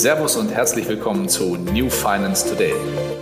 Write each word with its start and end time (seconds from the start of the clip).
Servus 0.00 0.34
und 0.36 0.50
herzlich 0.50 0.88
willkommen 0.88 1.28
zu 1.28 1.56
New 1.56 1.90
Finance 1.90 2.48
Today, 2.48 2.72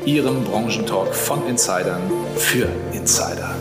Ihrem 0.06 0.44
Branchentalk 0.44 1.12
von 1.12 1.44
Insidern 1.48 2.00
für 2.36 2.68
Insider. 2.92 3.56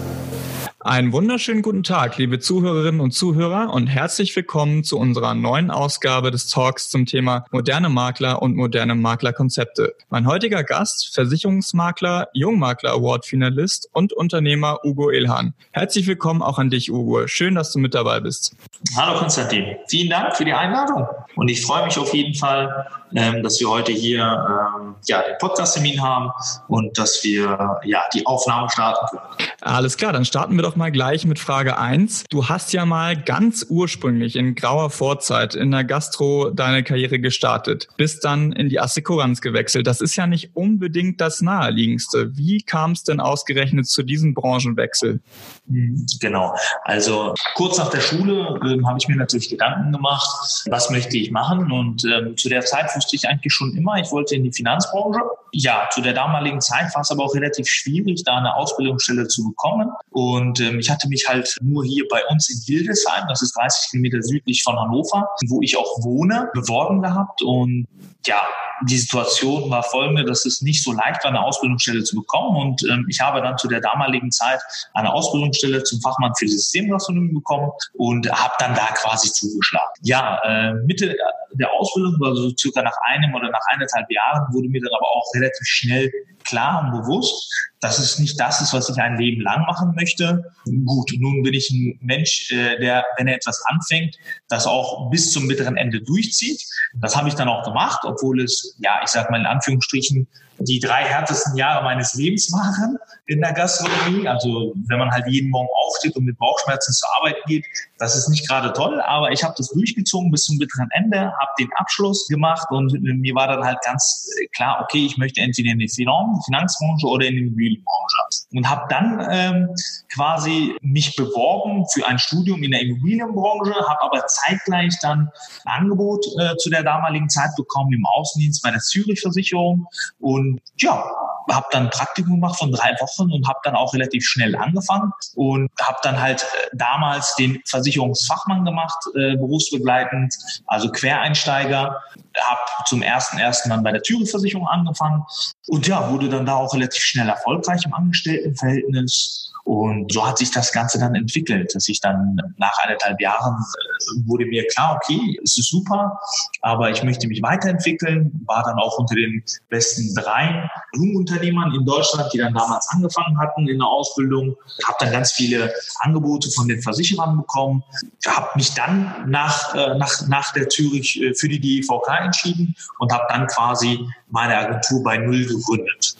Einen 0.88 1.12
wunderschönen 1.12 1.64
guten 1.64 1.84
Tag, 1.84 2.18
liebe 2.18 2.40
Zuhörerinnen 2.40 3.02
und 3.02 3.12
Zuhörer 3.12 3.74
und 3.74 3.88
herzlich 3.88 4.34
willkommen 4.38 4.86
zu 4.86 4.98
unserer 4.98 5.34
neuen 5.34 5.70
Ausgabe 5.70 6.32
des 6.32 6.48
Talks 6.48 6.90
zum 6.90 7.06
Thema 7.06 7.46
moderne 7.52 7.90
Makler 7.90 8.42
und 8.42 8.56
moderne 8.56 8.96
Maklerkonzepte. 8.96 9.96
Mein 10.10 10.28
heutiger 10.28 10.64
Gast, 10.64 11.14
Versicherungsmakler, 11.14 12.30
Jungmakler 12.32 12.92
Award 12.92 13.26
Finalist 13.26 13.90
und 13.92 14.14
Unternehmer 14.14 14.80
Ugo 14.86 15.10
Ilhan. 15.10 15.56
Herzlich 15.72 16.08
willkommen 16.08 16.42
auch 16.42 16.58
an 16.58 16.70
dich, 16.70 16.90
Ugo. 16.90 17.28
Schön, 17.28 17.56
dass 17.56 17.74
du 17.74 17.80
mit 17.80 17.94
dabei 17.94 18.22
bist. 18.22 18.56
Hallo 18.96 19.20
Konstantin. 19.20 19.76
Vielen 19.90 20.10
Dank 20.10 20.38
für 20.38 20.46
die 20.46 20.54
Einladung 20.54 21.06
und 21.36 21.50
ich 21.50 21.66
freue 21.66 21.84
mich 21.84 21.98
auf 21.98 22.14
jeden 22.14 22.34
Fall, 22.34 22.88
ähm, 23.16 23.44
dass 23.44 23.60
wir 23.60 23.70
heute 23.70 23.92
hier 23.92 24.22
ähm, 24.22 24.96
ja, 25.06 25.22
den 25.22 25.38
Podcast-Termin 25.40 26.02
haben 26.02 26.32
und 26.68 26.98
dass 26.98 27.24
wir 27.24 27.80
ja, 27.84 28.04
die 28.14 28.26
Aufnahme 28.26 28.70
starten 28.70 29.06
können. 29.08 29.50
Alles 29.62 29.98
klar, 29.98 30.14
dann 30.14 30.26
starten 30.26 30.56
wir 30.56 30.64
doch 30.64 30.76
mal 30.76 30.92
gleich 30.92 31.26
mit 31.26 31.40
Frage 31.40 31.78
eins. 31.78 32.24
Du 32.30 32.48
hast 32.48 32.74
ja 32.74 32.86
mal 32.86 33.16
ganz 33.16 33.66
ursprünglich 33.70 34.36
in 34.36 34.56
grauer 34.56 34.90
Vorzeit 34.90 35.56
in 35.56 35.72
der 35.72 35.84
Gastro 35.84 36.52
deine 36.52 36.84
Karriere 36.84 37.20
gestartet, 37.20 37.88
bist 37.98 38.24
dann 38.24 38.52
in 38.52 38.70
die 38.70 38.80
Assekuranz 38.80 39.42
gewechselt. 39.42 39.88
Das 39.88 40.02
ist 40.02 40.16
ja 40.16 40.28
nicht 40.28 40.56
unbedingt 40.56 41.22
das 41.22 41.42
Naheliegendste. 41.42 42.38
Wie 42.38 42.62
kam 42.62 42.92
es 42.92 43.04
denn 43.04 43.20
ausgerechnet 43.20 43.88
zu 43.88 44.04
diesem 44.04 44.34
Branchenwechsel? 44.34 45.22
Mhm, 45.66 46.06
genau. 46.20 46.56
Also 46.84 47.34
kurz 47.56 47.78
nach 47.78 47.90
der 47.90 48.02
Schule 48.02 48.60
äh, 48.64 48.84
habe 48.86 48.98
ich 49.00 49.08
mir 49.08 49.16
natürlich 49.16 49.50
Gedanken 49.50 49.92
gemacht, 49.92 50.66
was 50.70 50.90
möchte 50.90 51.18
ich 51.18 51.32
machen. 51.32 51.72
Und 51.72 52.06
äh, 52.06 52.36
zu 52.36 52.50
der 52.50 52.62
Zeit 52.62 52.92
wusste 52.98 53.16
ich 53.16 53.28
eigentlich 53.28 53.54
schon 53.54 53.76
immer, 53.76 53.96
ich 53.98 54.12
wollte 54.12 54.36
in 54.36 54.44
die 54.44 54.52
Finanzbranche. 54.52 55.20
Ja, 55.54 55.88
zu 55.92 56.02
der 56.02 56.14
damaligen 56.14 56.60
Zeit 56.60 56.94
war 56.94 57.02
es 57.02 57.12
aber 57.12 57.24
auch 57.24 57.34
relativ 57.34 57.68
schwierig, 57.68 58.24
da 58.26 58.38
eine 58.38 58.54
Ausbildungsstelle 58.56 59.28
zu 59.28 59.46
bekommen. 59.46 59.90
Und 60.10 60.60
ähm, 60.60 60.80
ich 60.80 60.90
hatte 60.90 61.08
mich 61.08 61.28
halt 61.28 61.56
nur 61.62 61.86
hier 61.86 62.06
bei 62.10 62.22
uns 62.30 62.50
in 62.50 62.60
Hildesheim, 62.66 63.26
das 63.30 63.42
ist 63.42 63.56
30 63.58 63.92
Kilometer 63.92 64.22
südlich 64.22 64.64
von 64.64 64.78
Hannover, 64.78 65.30
wo 65.48 65.62
ich 65.62 65.78
auch 65.78 66.04
wohne, 66.04 66.50
beworben 66.54 67.02
gehabt. 67.02 67.42
Und 67.42 67.88
ja, 68.26 68.42
die 68.84 68.98
Situation 68.98 69.70
war 69.70 69.84
folgende, 69.84 70.24
dass 70.24 70.46
es 70.46 70.62
nicht 70.62 70.84
so 70.84 70.92
leicht 70.92 71.24
war, 71.24 71.32
eine 71.32 71.42
Ausbildungsstelle 71.42 72.04
zu 72.04 72.16
bekommen. 72.18 72.58
Und 72.58 72.84
ähm, 72.84 73.06
ich 73.10 73.20
habe 73.20 73.42
dann 73.42 73.58
zu 73.58 73.68
der 73.68 73.82
damaligen 73.82 74.32
Zeit 74.32 74.60
eine 74.94 75.12
Ausbildungsstelle 75.12 75.84
zum 75.84 76.02
Fachmann 76.02 76.34
für 76.38 76.48
Systemgastronomie 76.48 77.34
bekommen 77.34 77.72
und 77.94 78.30
habe 78.32 78.54
dann 78.60 78.76
da 78.76 78.88
quasi 78.94 79.32
zugeschlagen. 79.32 79.88
Ja, 80.02 80.40
äh, 80.44 80.74
Mitte 80.86 81.16
der 81.58 81.72
Ausbildung, 81.72 82.16
also 82.24 82.52
circa 82.58 82.82
nach 82.82 82.98
einem 83.06 83.34
oder 83.36 83.50
nach 83.50 83.66
eineinhalb 83.70 84.10
Jahren, 84.12 84.54
wurde 84.54 84.70
mir 84.70 84.82
dann 84.82 84.94
aber 84.96 85.08
auch 85.08 85.26
relativ 85.36 85.68
schnell 85.68 86.12
klar 86.46 86.84
und 86.84 87.02
bewusst, 87.02 87.52
dass 87.80 88.00
es 88.00 88.20
nicht 88.20 88.40
das 88.40 88.62
ist, 88.62 88.74
was 88.74 88.90
ich 88.90 88.98
ein 88.98 89.18
Leben 89.18 89.42
lang 89.42 89.62
machen 89.62 89.94
möchte. 89.96 90.52
Gut, 90.86 91.12
nun 91.20 91.44
bin 91.44 91.54
ich 91.54 91.70
ein 91.70 92.00
Mensch, 92.02 92.52
äh, 92.52 92.80
der, 92.80 93.06
wenn 93.18 93.28
er 93.28 93.36
etwas 93.36 93.62
anfängt, 93.66 94.18
das 94.48 94.66
auch 94.66 95.10
bis 95.10 95.32
zum 95.32 95.48
bitteren 95.48 95.78
Ende 95.78 96.02
durchzieht. 96.02 96.64
Das 96.96 97.16
habe 97.16 97.30
ich 97.30 97.36
dann 97.36 97.50
auch 97.50 97.64
gemacht, 97.64 98.00
obwohl 98.04 98.42
es, 98.42 98.76
ja, 98.80 99.00
ich 99.04 99.10
sage 99.10 99.32
mal 99.32 99.40
in 99.40 99.46
Anführungsstrichen, 99.46 100.28
die 100.60 100.80
drei 100.80 101.04
härtesten 101.04 101.56
Jahre 101.56 101.84
meines 101.84 102.14
Lebens 102.16 102.52
waren 102.52 102.98
in 103.28 103.42
der 103.42 103.54
Gastronomie. 103.54 104.28
Also 104.28 104.74
wenn 104.88 105.00
man 105.00 105.12
halt 105.12 105.28
jeden 105.28 105.50
Morgen 105.50 105.68
aufsteht 105.86 106.16
und 106.16 106.26
mit 106.26 106.38
Bauchschmerzen 106.38 106.94
zur 106.94 107.10
Arbeit 107.18 107.36
geht, 107.46 107.66
das 108.00 108.16
ist 108.16 108.30
nicht 108.30 108.48
gerade 108.48 108.74
toll, 108.74 109.00
aber 109.02 109.32
ich 109.32 109.44
habe 109.44 109.54
das 109.58 109.70
durchgezogen 109.70 110.32
bis 110.32 110.44
zum 110.44 110.58
bitteren 110.58 110.88
Ende, 110.92 111.20
habe 111.20 111.52
den 111.60 111.70
Abschluss 111.76 112.28
gemacht 112.28 112.68
und 112.72 112.92
mir 113.02 113.36
war 113.36 113.48
dann 113.48 113.64
halt 113.64 113.78
ganz 113.84 114.30
klar, 114.56 114.80
okay, 114.84 115.06
ich 115.06 115.18
möchte 115.18 115.42
entweder 115.42 115.72
in 115.72 115.80
die 115.80 115.90
Finanzbranche 115.90 117.08
oder 117.08 117.28
in 117.28 117.36
die 117.36 117.50
Immobilienbranche 117.68 118.18
und 118.54 118.70
habe 118.70 118.86
dann 118.90 119.28
ähm, 119.30 119.76
quasi 120.14 120.76
mich 120.82 121.16
beworben 121.16 121.86
für 121.94 122.06
ein 122.08 122.20
Studium 122.20 122.64
in 122.64 122.72
der 122.72 122.82
Immobilienbranche, 122.82 123.74
habe 123.74 124.02
aber 124.02 124.26
zeitgleich 124.28 124.98
dann 125.02 125.30
ein 125.66 125.84
Angebot 125.84 126.26
äh, 126.40 126.56
zu 126.58 126.70
der 126.70 126.84
damaligen 126.84 127.30
Zeit 127.30 127.52
bekommen 127.56 127.94
im 127.94 128.06
Außendienst 128.06 128.64
bei 128.64 128.72
der 128.72 128.80
Zürich 128.80 129.22
Versicherung 129.22 129.88
und 130.20 130.60
ja, 130.78 131.04
habe 131.52 131.68
dann 131.72 131.86
ein 131.86 131.90
Praktikum 131.90 132.36
gemacht 132.36 132.60
von 132.60 132.72
drei 132.72 132.96
Wochen 133.00 133.32
und 133.32 133.48
habe 133.48 133.60
dann 133.64 133.76
auch 133.76 133.94
relativ 133.94 134.26
schnell 134.26 134.56
angefangen 134.56 135.12
und 135.36 135.70
habe 135.82 135.98
dann 136.04 136.22
halt 136.22 136.44
äh, 136.44 136.76
damals 136.76 137.36
den 137.36 137.62
Versicherungsfachmann 137.66 138.66
gemacht, 138.66 138.98
äh, 139.16 139.36
berufsbegleitend, 139.38 140.34
also 140.66 140.92
Quereinsteiger. 140.92 142.02
Habe 142.40 142.60
zum 142.86 143.02
ersten 143.02 143.40
ersten 143.40 143.70
dann 143.70 143.84
bei 143.84 143.92
der 143.92 144.04
Thüringen-Versicherung 144.04 144.68
angefangen 144.68 145.26
und 145.68 145.88
ja, 145.88 146.12
wurde 146.12 146.30
dann 146.30 146.46
da 146.46 146.56
auch 146.56 146.74
relativ 146.74 147.02
schnell 147.02 147.28
erfolgreich 147.28 147.57
im 147.86 147.94
Angestelltenverhältnis. 147.94 149.48
Und 149.68 150.14
so 150.14 150.26
hat 150.26 150.38
sich 150.38 150.50
das 150.50 150.72
Ganze 150.72 150.98
dann 150.98 151.14
entwickelt, 151.14 151.76
dass 151.76 151.90
ich 151.90 152.00
dann 152.00 152.40
nach 152.56 152.72
anderthalb 152.84 153.20
Jahren 153.20 153.54
äh, 153.56 154.26
wurde 154.26 154.46
mir 154.46 154.66
klar, 154.68 154.96
okay, 154.96 155.38
es 155.44 155.58
ist 155.58 155.70
super, 155.70 156.22
aber 156.62 156.90
ich 156.90 157.04
möchte 157.04 157.28
mich 157.28 157.42
weiterentwickeln, 157.42 158.32
war 158.46 158.64
dann 158.64 158.80
auch 158.80 158.98
unter 158.98 159.16
den 159.16 159.44
besten 159.68 160.16
drei 160.16 160.70
Jungunternehmern 160.96 161.76
in 161.76 161.86
Deutschland, 161.86 162.32
die 162.34 162.38
dann 162.38 162.54
damals 162.54 162.88
angefangen 162.92 163.38
hatten 163.42 163.68
in 163.68 163.80
der 163.80 163.88
Ausbildung, 163.88 164.56
habe 164.86 164.98
dann 165.02 165.12
ganz 165.12 165.34
viele 165.34 165.74
Angebote 166.00 166.50
von 166.52 166.70
den 166.70 166.82
Versicherern 166.82 167.36
bekommen, 167.36 167.84
habe 168.26 168.48
mich 168.56 168.74
dann 168.74 169.30
nach, 169.30 169.76
äh, 169.76 169.98
nach, 169.98 170.26
nach 170.30 170.54
der 170.54 170.70
Zürich 170.70 171.22
äh, 171.22 171.34
für 171.34 171.50
die 171.50 171.60
DEVK 171.60 172.08
entschieden 172.22 172.74
und 173.00 173.12
habe 173.12 173.26
dann 173.28 173.48
quasi 173.48 174.00
meine 174.30 174.56
Agentur 174.56 175.04
bei 175.04 175.18
Null 175.18 175.46
gegründet. 175.46 176.16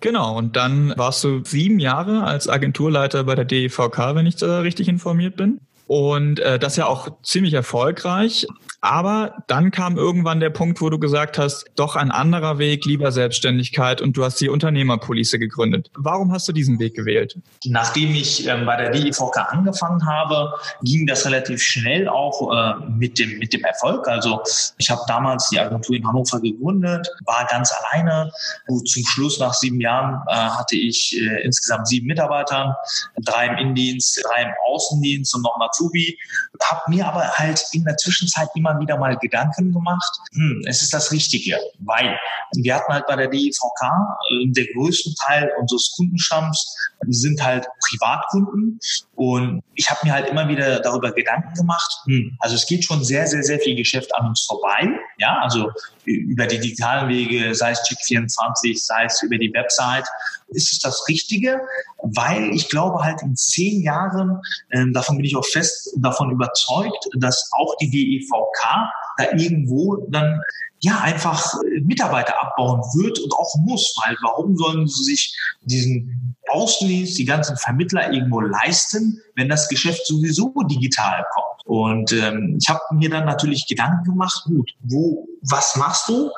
Genau, 0.00 0.36
und 0.36 0.56
dann 0.56 0.92
warst 0.96 1.24
du 1.24 1.42
sieben 1.44 1.78
Jahre 1.78 2.24
als 2.24 2.48
Agenturleiter 2.48 3.24
bei 3.24 3.34
der 3.34 3.44
DEVK, 3.46 4.14
wenn 4.14 4.26
ich 4.26 4.36
da 4.36 4.60
richtig 4.60 4.88
informiert 4.88 5.36
bin. 5.36 5.60
Und 5.86 6.40
äh, 6.40 6.58
das 6.58 6.76
ja 6.76 6.86
auch 6.86 7.08
ziemlich 7.22 7.54
erfolgreich. 7.54 8.46
Aber 8.80 9.42
dann 9.46 9.70
kam 9.70 9.96
irgendwann 9.96 10.38
der 10.38 10.50
Punkt, 10.50 10.80
wo 10.80 10.90
du 10.90 10.98
gesagt 10.98 11.38
hast, 11.38 11.64
doch 11.76 11.96
ein 11.96 12.10
anderer 12.10 12.58
Weg, 12.58 12.84
lieber 12.84 13.10
Selbstständigkeit 13.10 14.00
und 14.00 14.16
du 14.16 14.24
hast 14.24 14.40
die 14.40 14.48
Unternehmerpolice 14.48 15.38
gegründet. 15.38 15.90
Warum 15.96 16.32
hast 16.32 16.46
du 16.46 16.52
diesen 16.52 16.78
Weg 16.78 16.94
gewählt? 16.94 17.36
Nachdem 17.64 18.14
ich 18.14 18.46
ähm, 18.46 18.66
bei 18.66 18.76
der 18.76 18.90
DIVK 18.90 19.36
angefangen 19.48 20.06
habe, 20.06 20.52
ging 20.82 21.06
das 21.06 21.26
relativ 21.26 21.62
schnell 21.62 22.08
auch 22.08 22.52
äh, 22.52 22.84
mit, 22.88 23.18
dem, 23.18 23.38
mit 23.38 23.52
dem 23.52 23.64
Erfolg. 23.64 24.06
Also 24.06 24.40
ich 24.78 24.90
habe 24.90 25.00
damals 25.08 25.48
die 25.48 25.58
Agentur 25.58 25.96
in 25.96 26.06
Hannover 26.06 26.40
gegründet, 26.40 27.08
war 27.24 27.46
ganz 27.50 27.72
alleine. 27.72 28.30
Gut, 28.66 28.88
zum 28.88 29.04
Schluss 29.04 29.40
nach 29.40 29.54
sieben 29.54 29.80
Jahren 29.80 30.22
äh, 30.28 30.34
hatte 30.34 30.76
ich 30.76 31.16
äh, 31.20 31.42
insgesamt 31.42 31.88
sieben 31.88 32.06
Mitarbeiter, 32.06 32.76
drei 33.24 33.46
im 33.46 33.56
Innendienst, 33.56 34.22
drei 34.24 34.42
im 34.42 34.52
Außendienst 34.68 35.34
und 35.34 35.42
noch 35.42 35.56
ein 35.56 35.62
Azubi. 35.76 36.18
Habe 36.62 36.80
mir 36.88 37.06
aber 37.06 37.28
halt 37.32 37.62
in 37.72 37.84
der 37.84 37.96
Zwischenzeit 37.96 38.48
immer 38.54 38.78
wieder 38.80 38.98
mal 38.98 39.16
Gedanken 39.18 39.72
gemacht, 39.72 40.18
hm, 40.32 40.62
es 40.66 40.82
ist 40.82 40.92
das 40.92 41.12
Richtige, 41.12 41.58
weil 41.80 42.18
wir 42.56 42.74
hatten 42.74 42.92
halt 42.92 43.06
bei 43.06 43.16
der 43.16 43.28
DEVK, 43.28 43.82
äh, 43.82 44.52
der 44.52 44.66
größte 44.74 45.14
Teil 45.26 45.50
unseres 45.60 45.92
Kundenstamms 45.96 46.76
sind 47.08 47.42
halt 47.42 47.66
Privatkunden. 47.88 48.78
Und 49.14 49.62
ich 49.74 49.88
habe 49.90 50.00
mir 50.04 50.12
halt 50.12 50.28
immer 50.28 50.48
wieder 50.48 50.80
darüber 50.80 51.12
Gedanken 51.12 51.54
gemacht, 51.54 51.92
hm, 52.06 52.36
also 52.40 52.54
es 52.54 52.66
geht 52.66 52.84
schon 52.84 53.04
sehr, 53.04 53.26
sehr, 53.26 53.42
sehr 53.42 53.58
viel 53.60 53.76
Geschäft 53.76 54.14
an 54.16 54.28
uns 54.28 54.44
vorbei, 54.44 54.88
ja, 55.18 55.38
also 55.42 55.70
über 56.04 56.46
die 56.46 56.60
digitalen 56.60 57.08
Wege, 57.08 57.54
sei 57.54 57.72
es 57.72 57.80
Check24, 57.80 58.78
sei 58.78 59.04
es 59.04 59.22
über 59.22 59.38
die 59.38 59.52
Website, 59.52 60.06
ist 60.48 60.72
es 60.72 60.78
das 60.78 61.06
Richtige, 61.08 61.60
weil 62.02 62.50
ich 62.54 62.68
glaube 62.68 63.02
halt 63.02 63.22
in 63.22 63.36
zehn 63.36 63.82
Jahren, 63.82 64.40
äh, 64.70 64.84
davon 64.92 65.16
bin 65.16 65.26
ich 65.26 65.36
auch 65.36 65.44
fest 65.44 65.90
davon 65.96 66.30
überzeugt, 66.30 67.08
dass 67.18 67.50
auch 67.52 67.76
die 67.76 67.90
DEVK 67.90 68.90
da 69.18 69.24
irgendwo 69.32 70.06
dann 70.08 70.40
ja 70.80 71.00
einfach 71.00 71.54
äh, 71.54 71.80
Mitarbeiter 71.80 72.40
abbauen 72.40 72.80
wird 72.94 73.18
und 73.18 73.32
auch 73.32 73.54
muss, 73.60 73.94
weil 74.04 74.16
warum 74.22 74.56
sollen 74.56 74.86
sie 74.86 75.04
sich 75.04 75.36
diesen 75.62 76.36
Außendienst, 76.48 77.18
die 77.18 77.24
ganzen 77.24 77.56
Vermittler 77.56 78.12
irgendwo 78.12 78.40
leisten, 78.40 79.20
wenn 79.34 79.48
das 79.48 79.68
Geschäft 79.68 80.06
sowieso 80.06 80.52
digital 80.68 81.24
kommt? 81.32 81.66
Und 81.66 82.12
ähm, 82.12 82.58
ich 82.60 82.68
habe 82.68 82.80
mir 82.92 83.10
dann 83.10 83.24
natürlich 83.24 83.66
Gedanken 83.66 84.04
gemacht, 84.04 84.44
gut, 84.44 84.70
wo, 84.84 85.26
was 85.42 85.74
machst 85.76 86.08
du? 86.08 86.30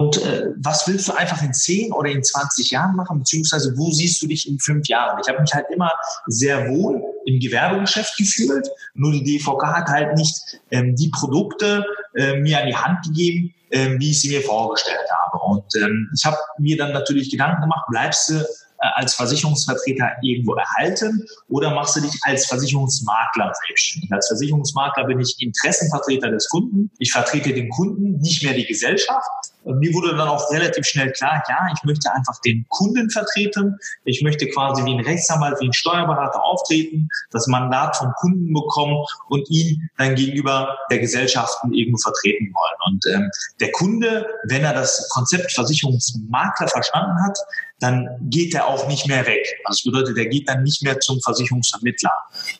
Und 0.00 0.16
äh, 0.24 0.46
was 0.56 0.88
willst 0.88 1.08
du 1.08 1.12
einfach 1.12 1.42
in 1.42 1.52
10 1.52 1.92
oder 1.92 2.08
in 2.08 2.24
20 2.24 2.70
Jahren 2.70 2.96
machen, 2.96 3.18
beziehungsweise 3.18 3.76
wo 3.76 3.90
siehst 3.90 4.22
du 4.22 4.26
dich 4.26 4.48
in 4.48 4.58
fünf 4.58 4.88
Jahren? 4.88 5.20
Ich 5.22 5.28
habe 5.28 5.42
mich 5.42 5.52
halt 5.52 5.66
immer 5.70 5.92
sehr 6.26 6.70
wohl 6.70 7.02
im 7.26 7.38
Gewerbegeschäft 7.38 8.16
gefühlt, 8.16 8.66
nur 8.94 9.12
die 9.12 9.22
DVK 9.22 9.62
hat 9.62 9.88
halt 9.88 10.16
nicht 10.16 10.58
ähm, 10.70 10.96
die 10.96 11.10
Produkte 11.10 11.84
äh, 12.14 12.40
mir 12.40 12.62
an 12.62 12.68
die 12.68 12.74
Hand 12.74 13.04
gegeben, 13.04 13.54
äh, 13.68 13.90
wie 13.98 14.12
ich 14.12 14.22
sie 14.22 14.30
mir 14.30 14.40
vorgestellt 14.40 15.06
habe. 15.22 15.36
Und 15.44 15.66
ähm, 15.76 16.08
ich 16.16 16.24
habe 16.24 16.38
mir 16.56 16.78
dann 16.78 16.92
natürlich 16.92 17.30
Gedanken 17.30 17.60
gemacht, 17.60 17.84
bleibst 17.90 18.30
du 18.30 18.36
äh, 18.36 18.86
als 18.94 19.12
Versicherungsvertreter 19.12 20.12
irgendwo 20.22 20.54
erhalten 20.54 21.26
oder 21.50 21.74
machst 21.74 21.96
du 21.96 22.00
dich 22.00 22.18
als 22.22 22.46
Versicherungsmakler 22.46 23.52
selbstständig? 23.66 24.10
Als 24.10 24.28
Versicherungsmakler 24.28 25.04
bin 25.04 25.20
ich 25.20 25.36
Interessenvertreter 25.40 26.30
des 26.30 26.48
Kunden. 26.48 26.90
Ich 26.98 27.12
vertrete 27.12 27.52
den 27.52 27.68
Kunden, 27.68 28.18
nicht 28.20 28.42
mehr 28.42 28.54
die 28.54 28.64
Gesellschaft. 28.64 29.28
Und 29.64 29.78
mir 29.78 29.92
wurde 29.92 30.16
dann 30.16 30.28
auch 30.28 30.50
relativ 30.50 30.86
schnell 30.86 31.12
klar, 31.12 31.42
ja, 31.48 31.68
ich 31.74 31.82
möchte 31.84 32.12
einfach 32.12 32.38
den 32.44 32.64
Kunden 32.68 33.10
vertreten. 33.10 33.76
Ich 34.04 34.22
möchte 34.22 34.48
quasi 34.48 34.84
wie 34.84 34.94
ein 34.94 35.04
Rechtsanwalt, 35.04 35.60
wie 35.60 35.68
ein 35.68 35.72
Steuerberater 35.72 36.42
auftreten, 36.42 37.08
das 37.30 37.46
Mandat 37.46 37.96
vom 37.96 38.12
Kunden 38.16 38.52
bekommen 38.52 39.04
und 39.28 39.48
ihn 39.50 39.88
dann 39.98 40.14
gegenüber 40.14 40.76
der 40.90 40.98
Gesellschaften 40.98 41.72
irgendwo 41.72 41.98
vertreten 41.98 42.52
wollen. 42.54 42.92
Und 42.92 43.06
ähm, 43.14 43.30
der 43.60 43.70
Kunde, 43.72 44.26
wenn 44.44 44.64
er 44.64 44.74
das 44.74 45.08
Konzept 45.10 45.52
Versicherungsmakler 45.52 46.68
verstanden 46.68 47.22
hat, 47.22 47.38
dann 47.80 48.08
geht 48.28 48.54
er 48.54 48.66
auch 48.66 48.86
nicht 48.88 49.08
mehr 49.08 49.26
weg. 49.26 49.46
Also 49.64 49.90
das 49.90 49.92
bedeutet, 49.92 50.18
er 50.18 50.26
geht 50.26 50.48
dann 50.48 50.62
nicht 50.62 50.82
mehr 50.82 51.00
zum 51.00 51.20
Versicherungsvermittler. 51.20 52.12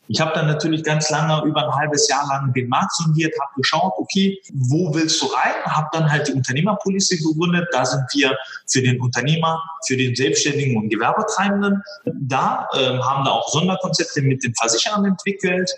Ich 0.09 0.21
habe 0.21 0.33
dann 0.35 0.47
natürlich 0.47 0.83
ganz 0.83 1.11
lange, 1.11 1.47
über 1.47 1.65
ein 1.65 1.75
halbes 1.75 2.09
Jahr 2.09 2.27
lang 2.27 2.53
den 2.55 2.69
Markt 2.69 2.95
sondiert, 2.95 3.35
habe 3.41 3.53
geschaut, 3.57 3.93
okay, 3.99 4.41
wo 4.53 4.93
willst 4.95 5.21
du 5.21 5.27
rein? 5.27 5.55
Habe 5.65 5.89
dann 5.93 6.11
halt 6.11 6.29
die 6.29 6.33
Unternehmerpolice 7.01 7.19
gegründet. 7.19 7.69
Da 7.73 7.85
sind 7.85 8.05
wir 8.15 8.37
für 8.67 8.83
den 8.83 9.01
Unternehmer, 9.01 9.63
für 9.87 9.97
den 9.97 10.15
Selbstständigen 10.15 10.77
und 10.77 10.89
Gewerbetreibenden. 10.89 11.83
Da 12.05 12.69
äh, 12.73 12.99
haben 12.99 13.25
wir 13.25 13.33
auch 13.33 13.49
Sonderkonzepte 13.49 14.23
mit 14.23 14.45
den 14.45 14.55
Versicherern 14.55 15.05
entwickelt 15.05 15.71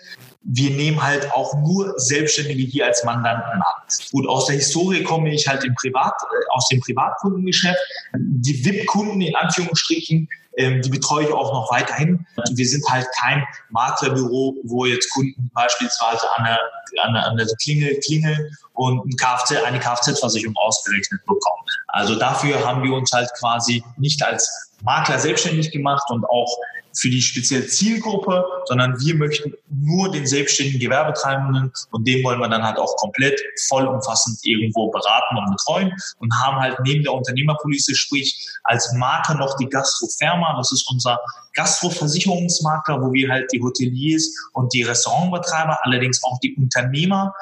wir 0.44 0.70
nehmen 0.70 1.00
halt 1.00 1.30
auch 1.32 1.54
nur 1.54 1.94
Selbstständige 2.00 2.62
hier 2.64 2.86
als 2.86 3.04
Mandanten 3.04 3.62
an. 3.62 3.62
Gut, 4.10 4.26
aus 4.26 4.46
der 4.46 4.56
Historie 4.56 5.04
komme 5.04 5.32
ich 5.32 5.46
halt 5.46 5.62
im 5.62 5.72
Privat, 5.76 6.14
äh, 6.20 6.44
aus 6.50 6.66
dem 6.68 6.80
Privatkundengeschäft. 6.80 7.78
Die 8.16 8.64
VIP-Kunden 8.64 9.20
in 9.20 9.36
Anführungsstrichen, 9.36 10.28
die 10.58 10.90
betreue 10.90 11.24
ich 11.26 11.32
auch 11.32 11.52
noch 11.52 11.70
weiterhin. 11.70 12.26
Wir 12.52 12.66
sind 12.66 12.84
halt 12.88 13.06
kein 13.18 13.44
Maklerbüro, 13.70 14.56
wo 14.64 14.84
jetzt 14.84 15.10
Kunden 15.12 15.50
beispielsweise 15.54 16.26
an 16.36 16.44
der, 16.44 16.60
an 17.04 17.14
der, 17.14 17.26
an 17.26 17.36
der 17.36 17.46
Klingel 17.62 17.98
klingeln 18.04 18.50
und 18.74 19.04
ein 19.06 19.16
Kfz, 19.16 19.52
eine 19.64 19.80
Kfz-Versicherung 19.80 20.54
ausgerechnet 20.56 21.20
bekommen. 21.22 21.64
Also 21.88 22.16
dafür 22.16 22.66
haben 22.66 22.82
wir 22.82 22.92
uns 22.92 23.12
halt 23.12 23.30
quasi 23.38 23.82
nicht 23.96 24.22
als 24.22 24.72
Makler 24.82 25.18
selbstständig 25.18 25.70
gemacht 25.70 26.04
und 26.10 26.24
auch 26.24 26.54
für 26.94 27.08
die 27.08 27.22
spezielle 27.22 27.66
Zielgruppe, 27.66 28.44
sondern 28.66 28.98
wir 29.00 29.14
möchten 29.14 29.52
nur 29.68 30.10
den 30.10 30.26
selbstständigen 30.26 30.80
Gewerbetreibenden 30.80 31.72
und 31.90 32.06
dem 32.06 32.24
wollen 32.24 32.40
wir 32.40 32.48
dann 32.48 32.62
halt 32.62 32.78
auch 32.78 32.96
komplett 32.96 33.40
vollumfassend 33.68 34.38
irgendwo 34.42 34.90
beraten 34.90 35.36
und 35.38 35.56
betreuen 35.56 35.92
und 36.18 36.32
haben 36.42 36.60
halt 36.60 36.78
neben 36.84 37.02
der 37.02 37.12
Unternehmerpolice, 37.12 37.94
sprich 37.94 38.48
als 38.64 38.92
Marke 38.94 39.36
noch 39.36 39.56
die 39.56 39.68
Gastroferma, 39.68 40.56
das 40.56 40.72
ist 40.72 40.88
unser 40.90 41.18
Gastroversicherungsmakler, 41.54 43.00
wo 43.02 43.12
wir 43.12 43.30
halt 43.30 43.50
die 43.52 43.62
Hoteliers 43.62 44.30
und 44.52 44.72
die 44.72 44.82
Restaurantbetreiber, 44.82 45.78
allerdings 45.82 46.22
auch 46.22 46.38
die 46.40 46.54
Unternehmer 46.56 47.34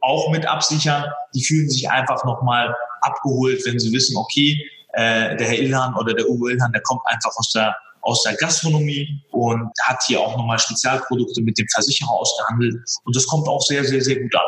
auch 0.00 0.30
mit 0.30 0.46
absichern, 0.46 1.04
die 1.34 1.44
fühlen 1.44 1.68
sich 1.68 1.90
einfach 1.90 2.24
nochmal 2.24 2.74
abgeholt, 3.00 3.62
wenn 3.64 3.78
sie 3.78 3.92
wissen, 3.92 4.16
okay, 4.16 4.60
äh, 4.92 5.36
der 5.36 5.46
Herr 5.46 5.58
Ilhan 5.58 5.94
oder 5.94 6.14
der 6.14 6.28
Uwe 6.28 6.52
Ilhan, 6.52 6.72
der 6.72 6.82
kommt 6.82 7.02
einfach 7.06 7.30
aus 7.36 7.50
der 7.52 7.74
aus 8.02 8.22
der 8.24 8.34
Gastronomie 8.34 9.22
und 9.30 9.70
hat 9.82 10.02
hier 10.06 10.20
auch 10.20 10.36
nochmal 10.36 10.58
Spezialprodukte 10.58 11.40
mit 11.42 11.56
dem 11.58 11.66
Versicherer 11.72 12.10
ausgehandelt. 12.10 12.76
Und 13.04 13.16
das 13.16 13.26
kommt 13.26 13.48
auch 13.48 13.62
sehr, 13.62 13.84
sehr, 13.84 14.02
sehr 14.02 14.20
gut 14.20 14.34
an. 14.34 14.42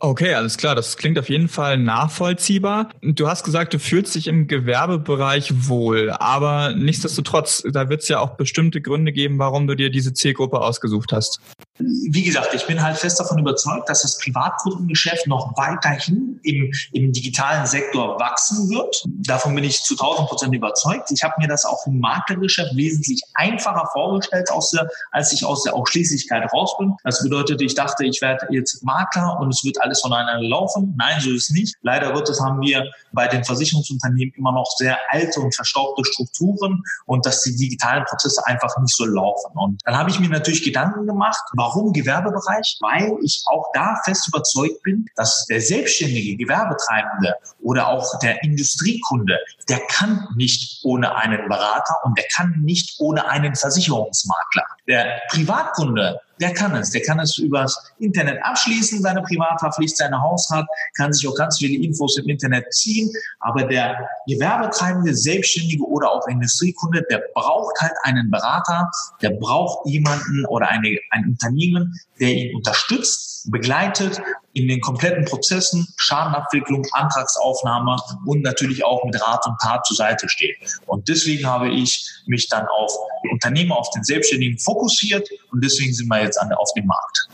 Okay, 0.00 0.34
alles 0.34 0.56
klar. 0.56 0.74
Das 0.74 0.96
klingt 0.96 1.18
auf 1.18 1.28
jeden 1.28 1.48
Fall 1.48 1.76
nachvollziehbar. 1.76 2.90
Du 3.02 3.28
hast 3.28 3.42
gesagt, 3.42 3.74
du 3.74 3.80
fühlst 3.80 4.14
dich 4.14 4.28
im 4.28 4.46
Gewerbebereich 4.46 5.68
wohl, 5.68 6.10
aber 6.10 6.72
nichtsdestotrotz, 6.74 7.64
da 7.72 7.88
wird 7.88 8.02
es 8.02 8.08
ja 8.08 8.20
auch 8.20 8.36
bestimmte 8.36 8.80
Gründe 8.80 9.12
geben, 9.12 9.38
warum 9.38 9.66
du 9.66 9.74
dir 9.74 9.90
diese 9.90 10.12
Zielgruppe 10.12 10.60
ausgesucht 10.60 11.12
hast 11.12 11.40
wie 11.80 12.22
gesagt, 12.22 12.54
ich 12.54 12.66
bin 12.66 12.82
halt 12.82 12.96
fest 12.96 13.20
davon 13.20 13.38
überzeugt, 13.38 13.88
dass 13.88 14.02
das 14.02 14.18
Privatkundengeschäft 14.18 15.26
noch 15.26 15.56
weiterhin 15.56 16.40
im, 16.42 16.72
im 16.92 17.12
digitalen 17.12 17.66
Sektor 17.66 18.18
wachsen 18.18 18.68
wird. 18.68 19.04
Davon 19.06 19.54
bin 19.54 19.64
ich 19.64 19.82
zu 19.82 19.94
1000 19.94 20.28
Prozent 20.28 20.54
überzeugt. 20.54 21.10
Ich 21.10 21.22
habe 21.22 21.34
mir 21.38 21.48
das 21.48 21.64
auch 21.64 21.86
im 21.86 22.00
Maklergeschäft 22.00 22.74
wesentlich 22.76 23.22
einfacher 23.34 23.88
vorgestellt, 23.92 24.48
der, 24.72 24.88
als 25.12 25.32
ich 25.32 25.44
aus 25.44 25.62
der 25.62 25.74
Ausschließlichkeit 25.74 26.52
raus 26.52 26.76
bin. 26.78 26.94
Das 27.04 27.22
bedeutet, 27.22 27.60
ich 27.62 27.74
dachte, 27.74 28.04
ich 28.04 28.20
werde 28.20 28.46
jetzt 28.50 28.82
Makler 28.84 29.38
und 29.38 29.50
es 29.50 29.62
wird 29.64 29.80
alles 29.80 29.87
von 29.96 30.12
einer 30.12 30.40
laufen. 30.42 30.94
Nein, 30.98 31.20
so 31.20 31.30
ist 31.30 31.50
es 31.50 31.50
nicht. 31.50 31.76
Leider 31.82 32.12
Gottes 32.12 32.40
haben 32.40 32.60
wir 32.60 32.84
bei 33.12 33.28
den 33.28 33.44
Versicherungsunternehmen 33.44 34.34
immer 34.36 34.52
noch 34.52 34.66
sehr 34.76 34.98
alte 35.10 35.40
und 35.40 35.54
verstaubte 35.54 36.04
Strukturen 36.04 36.82
und 37.06 37.26
dass 37.26 37.42
die 37.42 37.56
digitalen 37.56 38.04
Prozesse 38.04 38.44
einfach 38.46 38.76
nicht 38.78 38.94
so 38.94 39.04
laufen. 39.04 39.50
Und 39.54 39.80
dann 39.84 39.96
habe 39.96 40.10
ich 40.10 40.20
mir 40.20 40.28
natürlich 40.28 40.62
Gedanken 40.62 41.06
gemacht, 41.06 41.42
Warum 41.54 41.92
Gewerbebereich? 41.92 42.78
Weil 42.80 43.16
ich 43.22 43.42
auch 43.46 43.66
da 43.74 44.00
fest 44.04 44.28
überzeugt 44.28 44.82
bin, 44.82 45.06
dass 45.16 45.46
der 45.46 45.60
selbstständige 45.60 46.36
Gewerbetreibende 46.36 47.34
oder 47.60 47.88
auch 47.88 48.18
der 48.20 48.42
Industriekunde, 48.42 49.38
der 49.68 49.80
kann 49.88 50.28
nicht 50.36 50.80
ohne 50.84 51.16
einen 51.16 51.48
Berater 51.48 51.96
und 52.04 52.16
der 52.16 52.26
kann 52.34 52.54
nicht 52.62 52.94
ohne 53.00 53.28
einen 53.28 53.54
Versicherungsmakler. 53.54 54.64
Der 54.86 55.20
Privatkunde, 55.30 56.20
der 56.40 56.54
kann 56.54 56.74
es. 56.74 56.90
Der 56.90 57.02
kann 57.02 57.18
es 57.20 57.38
übers 57.38 57.92
Internet 57.98 58.38
abschließen, 58.42 59.00
seine 59.00 59.22
Privathaftpflicht, 59.22 59.96
seine 59.96 60.20
Hausrat, 60.20 60.66
kann 60.96 61.12
sich 61.12 61.26
auch 61.28 61.34
ganz 61.34 61.58
viele 61.58 61.84
Infos 61.84 62.18
im 62.18 62.28
Internet 62.28 62.72
ziehen. 62.72 63.10
Aber 63.40 63.64
der 63.64 64.08
Gewerbetreibende, 64.26 65.14
Selbstständige 65.14 65.84
oder 65.84 66.10
auch 66.10 66.26
Industriekunde, 66.28 67.04
der 67.10 67.22
braucht 67.34 67.80
halt 67.80 67.94
einen 68.02 68.30
Berater, 68.30 68.90
der 69.22 69.30
braucht 69.30 69.86
jemanden 69.86 70.44
oder 70.46 70.68
eine, 70.68 70.98
ein 71.10 71.26
Unternehmen, 71.26 71.98
der 72.20 72.34
ihn 72.34 72.56
unterstützt, 72.56 73.50
begleitet 73.50 74.20
in 74.58 74.68
den 74.68 74.80
kompletten 74.80 75.24
Prozessen, 75.24 75.86
Schadenabwicklung, 75.96 76.84
Antragsaufnahme 76.92 77.96
und 78.26 78.42
natürlich 78.42 78.84
auch 78.84 79.04
mit 79.04 79.20
Rat 79.20 79.46
und 79.46 79.58
Tat 79.60 79.86
zur 79.86 79.96
Seite 79.96 80.28
steht. 80.28 80.56
Und 80.86 81.08
deswegen 81.08 81.46
habe 81.46 81.70
ich 81.70 82.10
mich 82.26 82.48
dann 82.48 82.66
auf 82.66 82.92
Unternehmer, 83.30 83.76
auf 83.76 83.90
den 83.90 84.04
Selbstständigen 84.04 84.58
fokussiert 84.58 85.28
und 85.52 85.64
deswegen 85.64 85.94
sind 85.94 86.08
wir 86.08 86.22
jetzt 86.22 86.40
an, 86.40 86.52
auf 86.52 86.72
dem 86.74 86.86
Markt. 86.86 87.28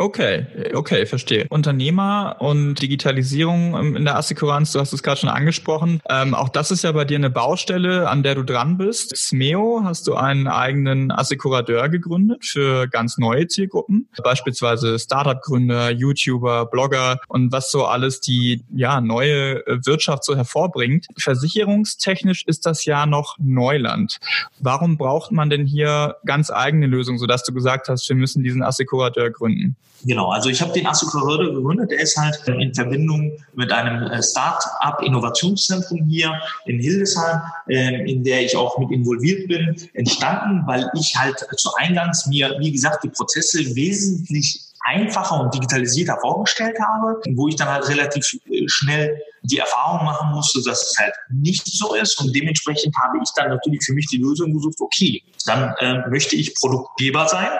Okay, 0.00 0.46
okay, 0.74 1.06
verstehe. 1.06 1.46
Unternehmer 1.48 2.36
und 2.38 2.76
Digitalisierung 2.76 3.96
in 3.96 4.04
der 4.04 4.16
Assekuranz, 4.16 4.70
du 4.70 4.78
hast 4.78 4.92
es 4.92 5.02
gerade 5.02 5.18
schon 5.18 5.28
angesprochen. 5.28 6.00
Ähm, 6.08 6.34
auch 6.34 6.48
das 6.48 6.70
ist 6.70 6.84
ja 6.84 6.92
bei 6.92 7.04
dir 7.04 7.16
eine 7.16 7.30
Baustelle, 7.30 8.08
an 8.08 8.22
der 8.22 8.36
du 8.36 8.44
dran 8.44 8.78
bist. 8.78 9.16
Smeo 9.16 9.80
hast 9.82 10.06
du 10.06 10.14
einen 10.14 10.46
eigenen 10.46 11.10
Assekurateur 11.10 11.88
gegründet 11.88 12.46
für 12.46 12.86
ganz 12.86 13.18
neue 13.18 13.48
Zielgruppen, 13.48 14.08
beispielsweise 14.22 15.00
Startup-Gründer, 15.00 15.90
YouTuber, 15.90 16.66
Blogger 16.66 17.18
und 17.26 17.50
was 17.50 17.72
so 17.72 17.84
alles 17.84 18.20
die 18.20 18.62
ja 18.72 19.00
neue 19.00 19.64
Wirtschaft 19.66 20.22
so 20.22 20.36
hervorbringt. 20.36 21.06
Versicherungstechnisch 21.18 22.44
ist 22.46 22.66
das 22.66 22.84
ja 22.84 23.04
noch 23.04 23.34
Neuland. 23.40 24.18
Warum 24.60 24.96
braucht 24.96 25.32
man 25.32 25.50
denn 25.50 25.66
hier 25.66 26.18
ganz 26.24 26.52
eigene 26.52 26.86
Lösungen, 26.86 27.18
sodass 27.18 27.42
du 27.42 27.52
gesagt 27.52 27.88
hast, 27.88 28.08
wir 28.08 28.14
müssen 28.14 28.44
diesen 28.44 28.62
Assekurateur 28.62 29.30
gründen? 29.30 29.74
Genau, 30.04 30.30
also 30.30 30.48
ich 30.48 30.60
habe 30.62 30.72
den 30.72 30.86
Asukahörde 30.86 31.52
gegründet. 31.52 31.90
Der 31.90 32.00
ist 32.00 32.16
halt 32.16 32.40
in 32.46 32.72
Verbindung 32.74 33.32
mit 33.54 33.72
einem 33.72 34.04
äh, 34.10 34.22
Start-up-Innovationszentrum 34.22 36.04
hier 36.06 36.40
in 36.66 36.78
Hildesheim, 36.78 37.40
ähm, 37.68 38.06
in 38.06 38.22
der 38.22 38.44
ich 38.44 38.56
auch 38.56 38.78
mit 38.78 38.90
involviert 38.92 39.48
bin, 39.48 39.76
entstanden, 39.94 40.62
weil 40.66 40.88
ich 40.94 41.16
halt 41.16 41.44
zu 41.56 41.74
Eingangs 41.74 42.26
mir, 42.26 42.56
wie 42.60 42.72
gesagt, 42.72 43.02
die 43.02 43.08
Prozesse 43.08 43.58
wesentlich 43.74 44.60
einfacher 44.84 45.40
und 45.40 45.52
digitalisierter 45.52 46.16
vorgestellt 46.20 46.76
habe, 46.80 47.20
wo 47.34 47.48
ich 47.48 47.56
dann 47.56 47.68
halt 47.68 47.88
relativ 47.88 48.24
äh, 48.50 48.64
schnell 48.66 49.20
die 49.42 49.58
Erfahrung 49.58 50.04
machen 50.04 50.30
musste, 50.30 50.62
dass 50.62 50.90
es 50.90 50.98
halt 50.98 51.14
nicht 51.30 51.66
so 51.66 51.94
ist. 51.94 52.20
Und 52.20 52.34
dementsprechend 52.34 52.94
habe 52.96 53.18
ich 53.22 53.30
dann 53.34 53.50
natürlich 53.50 53.84
für 53.84 53.94
mich 53.94 54.06
die 54.06 54.18
Lösung 54.18 54.52
gesucht, 54.52 54.80
okay, 54.80 55.22
dann 55.46 55.74
äh, 55.80 56.08
möchte 56.08 56.36
ich 56.36 56.54
Produktgeber 56.54 57.26
sein 57.28 57.50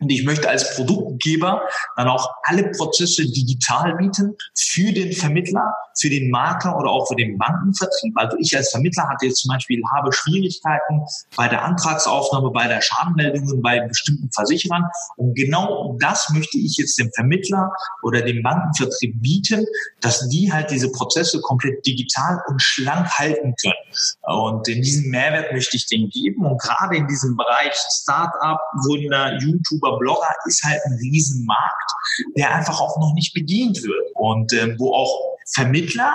und 0.00 0.10
ich 0.10 0.24
möchte 0.24 0.48
als 0.48 0.76
Produktgeber 0.76 1.62
dann 1.96 2.08
auch 2.08 2.30
alle 2.44 2.70
Prozesse 2.70 3.24
digital 3.24 3.94
bieten 3.96 4.36
für 4.54 4.92
den 4.92 5.12
Vermittler, 5.12 5.74
für 5.98 6.10
den 6.10 6.30
Makler 6.30 6.76
oder 6.78 6.90
auch 6.90 7.06
für 7.08 7.16
den 7.16 7.38
Bankenvertrieb. 7.38 8.16
Also 8.16 8.36
ich 8.38 8.56
als 8.56 8.70
Vermittler 8.70 9.08
hatte 9.08 9.26
jetzt 9.26 9.42
zum 9.42 9.50
Beispiel, 9.50 9.82
habe 9.94 10.12
Schwierigkeiten 10.12 11.02
bei 11.36 11.48
der 11.48 11.64
Antragsaufnahme, 11.64 12.50
bei 12.50 12.66
der 12.68 12.80
Schadenmeldung 12.80 13.62
bei 13.62 13.80
bestimmten 13.86 14.30
Versicherern. 14.32 14.84
Und 15.16 15.34
genau 15.34 15.96
das 16.00 16.28
möchte 16.30 16.58
ich 16.58 16.76
jetzt 16.76 16.98
dem 16.98 17.10
Vermittler 17.14 17.70
oder 18.02 18.22
dem 18.22 18.42
Bankenvertrieb 18.42 19.20
bieten, 19.22 19.66
dass 20.00 20.28
die 20.28 20.52
halt 20.52 20.70
diese 20.70 20.90
Prozesse 20.90 21.40
komplett 21.40 21.84
digital 21.86 22.40
und 22.48 22.60
schlank 22.60 23.08
halten 23.10 23.54
können. 23.60 23.74
Und 24.22 24.68
in 24.68 24.82
diesem 24.82 25.10
Mehrwert 25.10 25.52
möchte 25.52 25.76
ich 25.76 25.86
den 25.86 26.08
geben. 26.10 26.44
Und 26.44 26.60
gerade 26.60 26.96
in 26.96 27.06
diesem 27.06 27.36
Bereich 27.36 27.74
Startup, 27.74 28.60
Wunder, 28.86 29.38
YouTuber, 29.40 29.98
Blogger 29.98 30.34
ist 30.46 30.62
halt 30.64 30.80
ein 30.86 30.94
Riesenmarkt, 30.94 31.92
der 32.36 32.54
einfach 32.54 32.80
auch 32.80 32.98
noch 33.00 33.14
nicht 33.14 33.34
bedient 33.34 33.82
wird 33.82 34.10
und 34.14 34.52
ähm, 34.52 34.76
wo 34.78 34.94
auch 34.94 35.33
Vermittler 35.52 36.14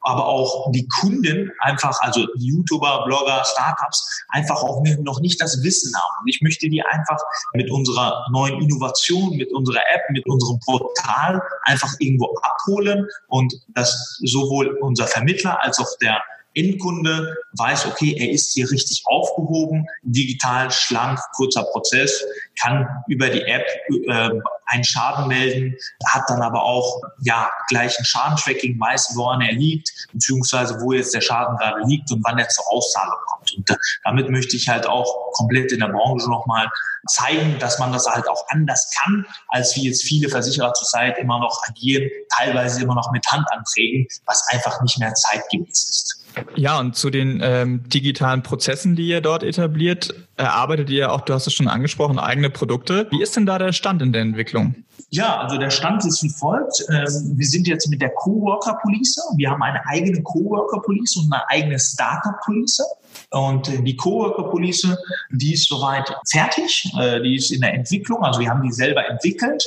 aber 0.00 0.26
auch 0.26 0.70
die 0.72 0.86
Kunden 0.88 1.50
einfach, 1.60 2.00
also 2.00 2.26
YouTuber, 2.36 3.04
Blogger, 3.06 3.44
Startups, 3.44 4.24
einfach 4.28 4.62
auch 4.62 4.82
noch 5.00 5.20
nicht 5.20 5.40
das 5.40 5.62
Wissen 5.62 5.94
haben. 5.94 6.22
Und 6.22 6.28
ich 6.28 6.40
möchte 6.42 6.68
die 6.68 6.82
einfach 6.82 7.18
mit 7.54 7.70
unserer 7.70 8.26
neuen 8.32 8.60
Innovation, 8.60 9.36
mit 9.36 9.52
unserer 9.52 9.80
App, 9.94 10.02
mit 10.10 10.26
unserem 10.26 10.58
Portal 10.60 11.42
einfach 11.62 11.92
irgendwo 11.98 12.34
abholen 12.42 13.06
und 13.28 13.54
dass 13.68 14.18
sowohl 14.22 14.78
unser 14.80 15.06
Vermittler 15.06 15.62
als 15.62 15.78
auch 15.78 15.88
der 16.00 16.22
Endkunde 16.54 17.36
weiß, 17.58 17.86
okay, 17.86 18.14
er 18.18 18.30
ist 18.30 18.52
hier 18.52 18.70
richtig 18.70 19.02
aufgehoben, 19.06 19.86
digital, 20.02 20.70
schlank, 20.70 21.18
kurzer 21.34 21.64
Prozess, 21.64 22.24
kann 22.60 22.86
über 23.08 23.28
die 23.28 23.42
App 23.42 23.66
äh, 24.08 24.30
einen 24.66 24.84
Schaden 24.84 25.28
melden, 25.28 25.76
hat 26.06 26.22
dann 26.28 26.42
aber 26.42 26.62
auch 26.62 27.00
ja 27.22 27.50
gleich 27.68 27.98
ein 27.98 28.04
Schadentracking, 28.04 28.78
weiß, 28.78 29.12
woran 29.14 29.40
er 29.40 29.52
liegt, 29.52 29.90
beziehungsweise 30.12 30.80
wo 30.80 30.92
jetzt 30.92 31.14
der 31.14 31.20
Schaden 31.20 31.56
gerade 31.58 31.82
liegt 31.86 32.10
und 32.10 32.24
wann 32.24 32.38
er 32.38 32.48
zur 32.48 32.64
Auszahlung 32.70 33.18
kommt. 33.26 33.52
Und 33.56 33.76
damit 34.04 34.30
möchte 34.30 34.56
ich 34.56 34.68
halt 34.68 34.86
auch 34.86 35.32
komplett 35.32 35.72
in 35.72 35.80
der 35.80 35.88
Branche 35.88 36.28
nochmal 36.28 36.68
zeigen, 37.06 37.58
dass 37.58 37.78
man 37.78 37.92
das 37.92 38.06
halt 38.06 38.28
auch 38.28 38.46
anders 38.48 38.90
kann, 38.96 39.26
als 39.48 39.74
wie 39.76 39.88
jetzt 39.88 40.04
viele 40.04 40.28
Versicherer 40.28 40.72
zurzeit 40.74 41.18
immer 41.18 41.38
noch 41.40 41.62
agieren, 41.68 42.08
teilweise 42.36 42.82
immer 42.82 42.94
noch 42.94 43.10
mit 43.12 43.26
Handanträgen, 43.26 44.06
was 44.26 44.46
einfach 44.48 44.80
nicht 44.82 44.98
mehr 44.98 45.12
zeitgemäß 45.14 45.88
ist. 45.88 46.21
Ja, 46.56 46.78
und 46.78 46.96
zu 46.96 47.10
den 47.10 47.40
ähm, 47.42 47.82
digitalen 47.88 48.42
Prozessen, 48.42 48.96
die 48.96 49.06
ihr 49.06 49.20
dort 49.20 49.42
etabliert, 49.42 50.14
erarbeitet 50.36 50.90
ihr 50.90 51.12
auch, 51.12 51.22
du 51.22 51.34
hast 51.34 51.46
es 51.46 51.54
schon 51.54 51.68
angesprochen, 51.68 52.18
eigene 52.18 52.50
Produkte. 52.50 53.06
Wie 53.10 53.22
ist 53.22 53.36
denn 53.36 53.46
da 53.46 53.58
der 53.58 53.72
Stand 53.72 54.02
in 54.02 54.12
der 54.12 54.22
Entwicklung? 54.22 54.74
Ja, 55.10 55.40
also 55.40 55.58
der 55.58 55.70
Stand 55.70 56.06
ist 56.06 56.22
wie 56.22 56.30
folgt. 56.30 56.84
Ähm, 56.88 57.32
wir 57.36 57.46
sind 57.46 57.66
jetzt 57.66 57.88
mit 57.88 58.00
der 58.00 58.10
Coworker 58.10 58.78
Police. 58.82 59.18
Wir 59.36 59.50
haben 59.50 59.62
eine 59.62 59.84
eigene 59.86 60.22
Coworker 60.22 60.80
Police 60.80 61.16
und 61.16 61.32
eine 61.32 61.42
eigene 61.50 61.78
Startup 61.78 62.40
Police. 62.44 62.82
Und 63.30 63.70
die 63.86 63.96
Coworker 63.96 64.44
Police, 64.44 64.88
die 65.30 65.52
ist 65.52 65.68
soweit 65.68 66.10
fertig. 66.30 66.90
Äh, 66.98 67.20
die 67.20 67.36
ist 67.36 67.50
in 67.50 67.60
der 67.60 67.74
Entwicklung. 67.74 68.24
Also 68.24 68.40
wir 68.40 68.48
haben 68.48 68.62
die 68.62 68.72
selber 68.72 69.06
entwickelt 69.06 69.62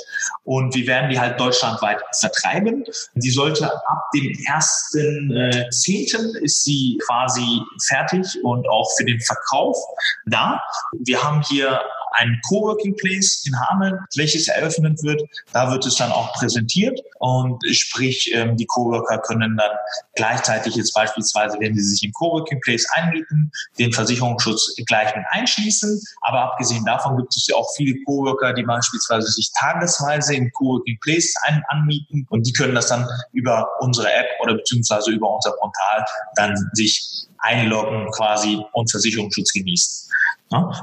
und 0.46 0.74
wir 0.74 0.88
werden 0.88 1.12
die 1.12 1.20
halt 1.20 1.40
deutschlandweit 1.40 2.02
vertreiben. 2.20 2.84
Die 3.14 3.30
sollte 3.30 3.72
ab 3.72 4.10
dem 4.16 4.24
1.10. 4.24 6.38
ist 6.38 6.64
sie 6.64 6.98
quasi 7.06 7.62
fertig 7.88 8.26
und 8.44 8.68
auch 8.68 8.90
für 8.98 9.06
den 9.06 9.22
Verkauf 9.22 9.78
da. 10.26 10.60
Wir 10.94 11.24
haben 11.24 11.44
hier 11.44 11.82
ein 12.16 12.40
Coworking 12.48 12.96
Place 12.96 13.46
in 13.46 13.60
Hameln, 13.60 14.00
welches 14.16 14.48
eröffnet 14.48 15.02
wird. 15.04 15.22
Da 15.54 15.72
wird 15.72 15.86
es 15.86 15.96
dann 15.96 16.12
auch 16.12 16.34
präsentiert 16.34 17.00
und 17.20 17.64
sprich, 17.72 18.32
ähm, 18.34 18.58
die 18.58 18.66
Coworker 18.66 19.20
können 19.20 19.58
dann 19.58 19.70
gleichzeitig 20.16 20.76
jetzt 20.76 20.94
beispielsweise, 20.94 21.58
wenn 21.60 21.76
sie 21.76 21.84
sich 21.84 22.04
im 22.04 22.14
Coworking 22.14 22.60
Place 22.62 22.86
einmieten, 22.94 23.52
den 23.80 23.92
Versicherungsschutz 23.92 24.76
gleich 24.86 25.16
mit 25.16 25.26
einschließen. 25.30 26.02
Aber 26.22 26.42
abgesehen 26.42 26.86
davon 26.86 27.18
gibt 27.18 27.36
es 27.36 27.48
ja 27.48 27.56
auch 27.56 27.68
viele 27.76 27.96
Coworker, 28.06 28.54
die 28.54 28.64
beispielsweise 28.64 29.28
sich 29.28 29.52
tagesweise 29.58 30.36
im 30.36 30.52
Coworking 30.52 30.98
Place 31.02 31.34
ein 31.46 31.64
anmieten 31.70 32.26
und 32.30 32.46
die 32.46 32.54
können 32.54 32.76
das 32.76 32.88
dann 32.88 33.08
über 33.34 33.68
unsere 33.80 34.12
App 34.12 34.28
oder 34.42 34.56
beziehungsweise 34.56 35.12
über 35.12 35.34
unser 35.34 35.52
Portal 35.52 36.06
dann 36.36 36.56
sich 36.74 37.28
einloggen 37.40 38.10
quasi 38.12 38.60
und 38.74 38.90
Versicherungsschutz 38.90 39.54
genießen. 39.54 40.10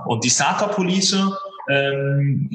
Und 0.06 0.24
die 0.24 0.30
Startup 0.30 0.74
Police, 0.74 1.16
ähm, 1.70 2.50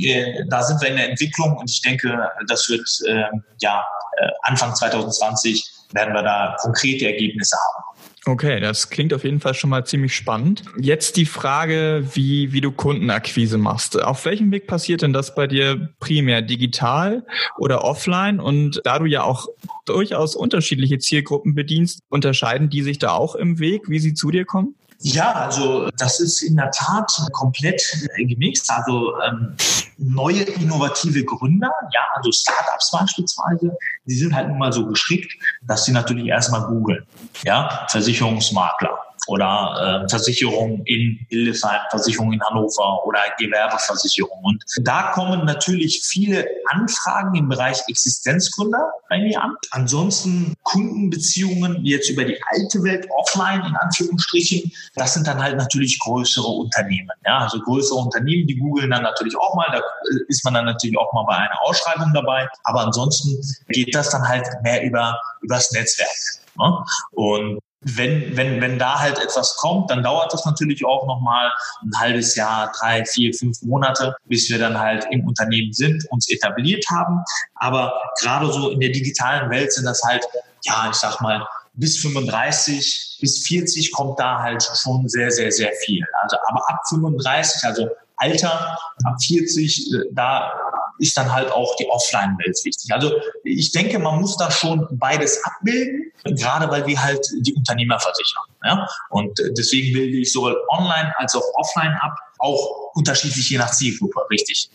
da 0.50 0.64
sind 0.64 0.82
wir 0.82 0.90
in 0.90 0.98
der 0.98 1.10
Entwicklung 1.10 1.58
und 1.58 1.70
ich 1.70 1.82
denke, 1.82 2.30
das 2.48 2.70
wird 2.70 2.88
äh, 3.08 3.24
ja 3.62 3.84
äh, 4.18 4.30
Anfang 4.44 4.76
2020 4.76 5.64
werden 5.94 6.14
wir 6.14 6.24
da 6.24 6.56
konkrete 6.60 7.06
Ergebnisse 7.06 7.56
haben. 7.56 7.88
Okay, 8.26 8.60
das 8.60 8.90
klingt 8.90 9.14
auf 9.14 9.24
jeden 9.24 9.40
Fall 9.40 9.54
schon 9.54 9.70
mal 9.70 9.86
ziemlich 9.86 10.14
spannend. 10.14 10.64
Jetzt 10.78 11.16
die 11.16 11.26
Frage, 11.26 12.04
wie, 12.14 12.52
wie 12.52 12.60
du 12.60 12.72
Kundenakquise 12.72 13.58
machst. 13.58 14.02
Auf 14.02 14.26
welchem 14.26 14.52
Weg 14.52 14.68
passiert 14.68 15.02
denn 15.02 15.14
das 15.14 15.34
bei 15.34 15.48
dir 15.48 15.94
primär 16.02 16.42
digital 16.42 17.26
oder 17.58 17.86
offline? 17.86 18.42
Und 18.42 18.82
da 18.84 19.00
du 19.00 19.06
ja 19.06 19.24
auch 19.24 19.48
durchaus 19.86 20.36
unterschiedliche 20.36 20.98
Zielgruppen 20.98 21.56
bedienst, 21.56 22.02
unterscheiden 22.10 22.70
die 22.70 22.82
sich 22.82 23.00
da 23.00 23.12
auch 23.12 23.36
im 23.36 23.60
Weg, 23.60 23.88
wie 23.88 24.00
sie 24.00 24.14
zu 24.14 24.30
dir 24.30 24.44
kommen? 24.44 24.76
Ja, 25.00 25.32
also 25.34 25.90
das 25.98 26.20
ist 26.20 26.42
in 26.42 26.56
der 26.56 26.72
Tat 26.72 27.12
komplett 27.32 27.82
gemixt. 28.18 28.70
Also 28.72 29.14
ähm, 29.22 29.56
neue 29.98 30.42
innovative 30.42 31.24
Gründer, 31.24 31.72
ja, 31.94 32.02
also 32.16 32.32
Startups 32.32 32.92
beispielsweise, 32.92 33.78
die 34.06 34.16
sind 34.16 34.34
halt 34.34 34.50
nun 34.50 34.58
mal 34.58 34.74
so 34.74 34.86
geschickt, 34.88 35.32
dass 35.68 35.86
sie 35.86 35.92
natürlich 35.92 36.28
erstmal 36.28 36.62
googeln, 36.68 37.06
ja, 37.44 37.86
Versicherungsmakler 37.90 39.07
oder 39.28 40.04
äh, 40.06 40.10
Versicherung 40.10 40.84
in 40.86 41.20
Hildesheim, 41.30 41.80
Versicherung 41.90 42.34
in 42.34 42.42
Hannover 42.42 43.06
oder 43.06 43.20
Gewerbeversicherung. 43.38 44.40
Und 44.44 44.64
da 44.82 45.12
kommen 45.12 45.46
natürlich 45.46 46.02
viele 46.04 46.46
Anfragen 46.70 47.36
im 47.36 47.50
Bereich 47.50 47.82
Existenzgründer 47.88 48.92
bei 49.10 49.20
mir 49.20 49.42
an. 49.42 49.56
Ansonsten 49.72 50.54
Kundenbeziehungen 50.64 51.84
jetzt 51.86 52.10
über 52.10 52.24
die 52.24 52.40
alte 52.52 52.84
Welt 52.84 53.08
offline 53.18 53.64
in 53.66 53.76
Anführungsstrichen. 53.76 54.72
Das 54.96 55.14
sind 55.14 55.28
dann 55.28 55.42
halt 55.42 55.58
natürlich 55.58 56.00
größere 56.00 56.48
Unternehmen. 56.48 57.12
Ja, 57.26 57.40
also 57.40 57.60
größere 57.60 58.00
Unternehmen, 58.00 58.48
die 58.48 58.58
googeln 58.58 58.90
dann 58.90 59.04
natürlich 59.04 59.36
auch 59.38 59.56
mal. 59.56 59.68
Da 59.72 59.82
ist 60.28 60.44
man 60.44 60.54
dann 60.54 60.66
natürlich 60.66 60.98
auch 60.98 61.12
mal 61.14 61.24
bei 61.24 61.36
einer 61.36 61.62
Ausschreibung 61.64 62.12
dabei. 62.14 62.48
Aber 62.64 62.82
ansonsten 62.82 63.38
geht 63.70 63.94
das 63.94 64.10
dann 64.10 64.28
halt 64.28 64.48
mehr 64.64 64.84
über 64.84 65.20
übers 65.42 65.72
Netzwerk. 65.72 66.10
Ne? 66.58 66.84
Und 67.12 67.60
wenn, 67.96 68.36
wenn, 68.36 68.62
wenn 68.62 68.78
da 68.80 69.00
halt 69.00 69.18
etwas 69.20 69.56
kommt, 69.58 69.90
dann 69.90 70.04
dauert 70.04 70.34
das 70.34 70.46
natürlich 70.46 70.86
auch 70.86 71.08
nochmal 71.08 71.52
ein 71.82 72.00
halbes 72.00 72.36
Jahr, 72.36 72.72
drei, 72.80 73.06
vier, 73.06 73.34
fünf 73.34 73.62
Monate, 73.62 74.16
bis 74.26 74.50
wir 74.50 74.60
dann 74.60 74.78
halt 74.78 75.06
im 75.12 75.26
Unternehmen 75.26 75.72
sind, 75.72 76.04
uns 76.10 76.30
etabliert 76.30 76.86
haben. 76.90 77.24
Aber 77.56 77.94
gerade 78.20 78.52
so 78.52 78.72
in 78.72 78.80
der 78.80 78.90
digitalen 78.90 79.50
Welt 79.50 79.72
sind 79.72 79.86
das 79.86 80.02
halt, 80.04 80.26
ja, 80.64 80.88
ich 80.90 80.96
sag 80.96 81.22
mal, 81.22 81.48
bis 81.74 81.98
35, 82.00 83.20
bis 83.22 83.48
40 83.48 83.92
kommt 83.92 84.20
da 84.20 84.42
halt 84.42 84.68
schon 84.82 85.08
sehr, 85.08 85.32
sehr, 85.32 85.52
sehr 85.52 85.72
viel. 85.86 86.04
Also, 86.24 86.38
aber 86.48 86.70
ab 86.70 86.80
35, 86.90 87.64
also 87.64 87.88
Alter, 88.18 88.78
ab 89.06 89.16
40, 89.24 89.94
äh, 89.94 89.98
da 90.12 90.52
ist 91.00 91.18
dann 91.18 91.32
halt 91.32 91.52
auch 91.52 91.76
die 91.78 91.88
Offline-Welt 91.90 92.60
wichtig. 92.64 92.92
Also 92.92 93.12
ich 93.44 93.72
denke, 93.72 94.00
man 94.00 94.20
muss 94.20 94.38
da 94.38 94.52
schon 94.52 94.88
beides 94.92 95.44
abbilden, 95.44 96.12
gerade 96.24 96.70
weil 96.72 96.86
wir 96.86 97.02
halt 97.02 97.26
die 97.42 97.54
Unternehmer 97.54 98.00
versichern. 98.00 98.44
Ja? 98.64 98.88
Und 99.10 99.40
deswegen 99.58 99.94
bilde 99.94 100.18
ich 100.18 100.32
sowohl 100.32 100.58
online 100.70 101.14
als 101.18 101.36
auch 101.36 101.44
offline 101.56 101.96
ab, 102.02 102.16
auch 102.40 102.94
unterschiedlich 102.94 103.50
je 103.50 103.58
nach 103.58 103.72
Zielgruppe, 103.72 104.22
richtig. 104.32 104.70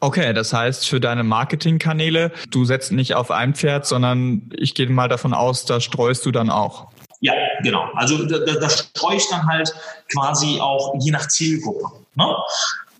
Okay, 0.00 0.32
das 0.32 0.52
heißt 0.52 0.86
für 0.86 1.00
deine 1.00 1.24
Marketingkanäle, 1.24 2.32
du 2.50 2.64
setzt 2.64 2.92
nicht 2.92 3.14
auf 3.14 3.30
ein 3.30 3.54
Pferd, 3.54 3.86
sondern 3.86 4.50
ich 4.56 4.74
gehe 4.74 4.88
mal 4.88 5.08
davon 5.08 5.34
aus, 5.34 5.64
da 5.64 5.80
streust 5.80 6.26
du 6.26 6.30
dann 6.30 6.50
auch. 6.50 6.88
Ja, 7.20 7.32
genau. 7.62 7.88
Also 7.94 8.24
da, 8.26 8.38
da 8.38 8.68
streue 8.68 9.16
ich 9.16 9.28
dann 9.30 9.46
halt 9.46 9.74
quasi 10.12 10.60
auch 10.60 10.94
je 11.00 11.10
nach 11.10 11.28
Zielgruppe. 11.28 12.04
Ne? 12.14 12.36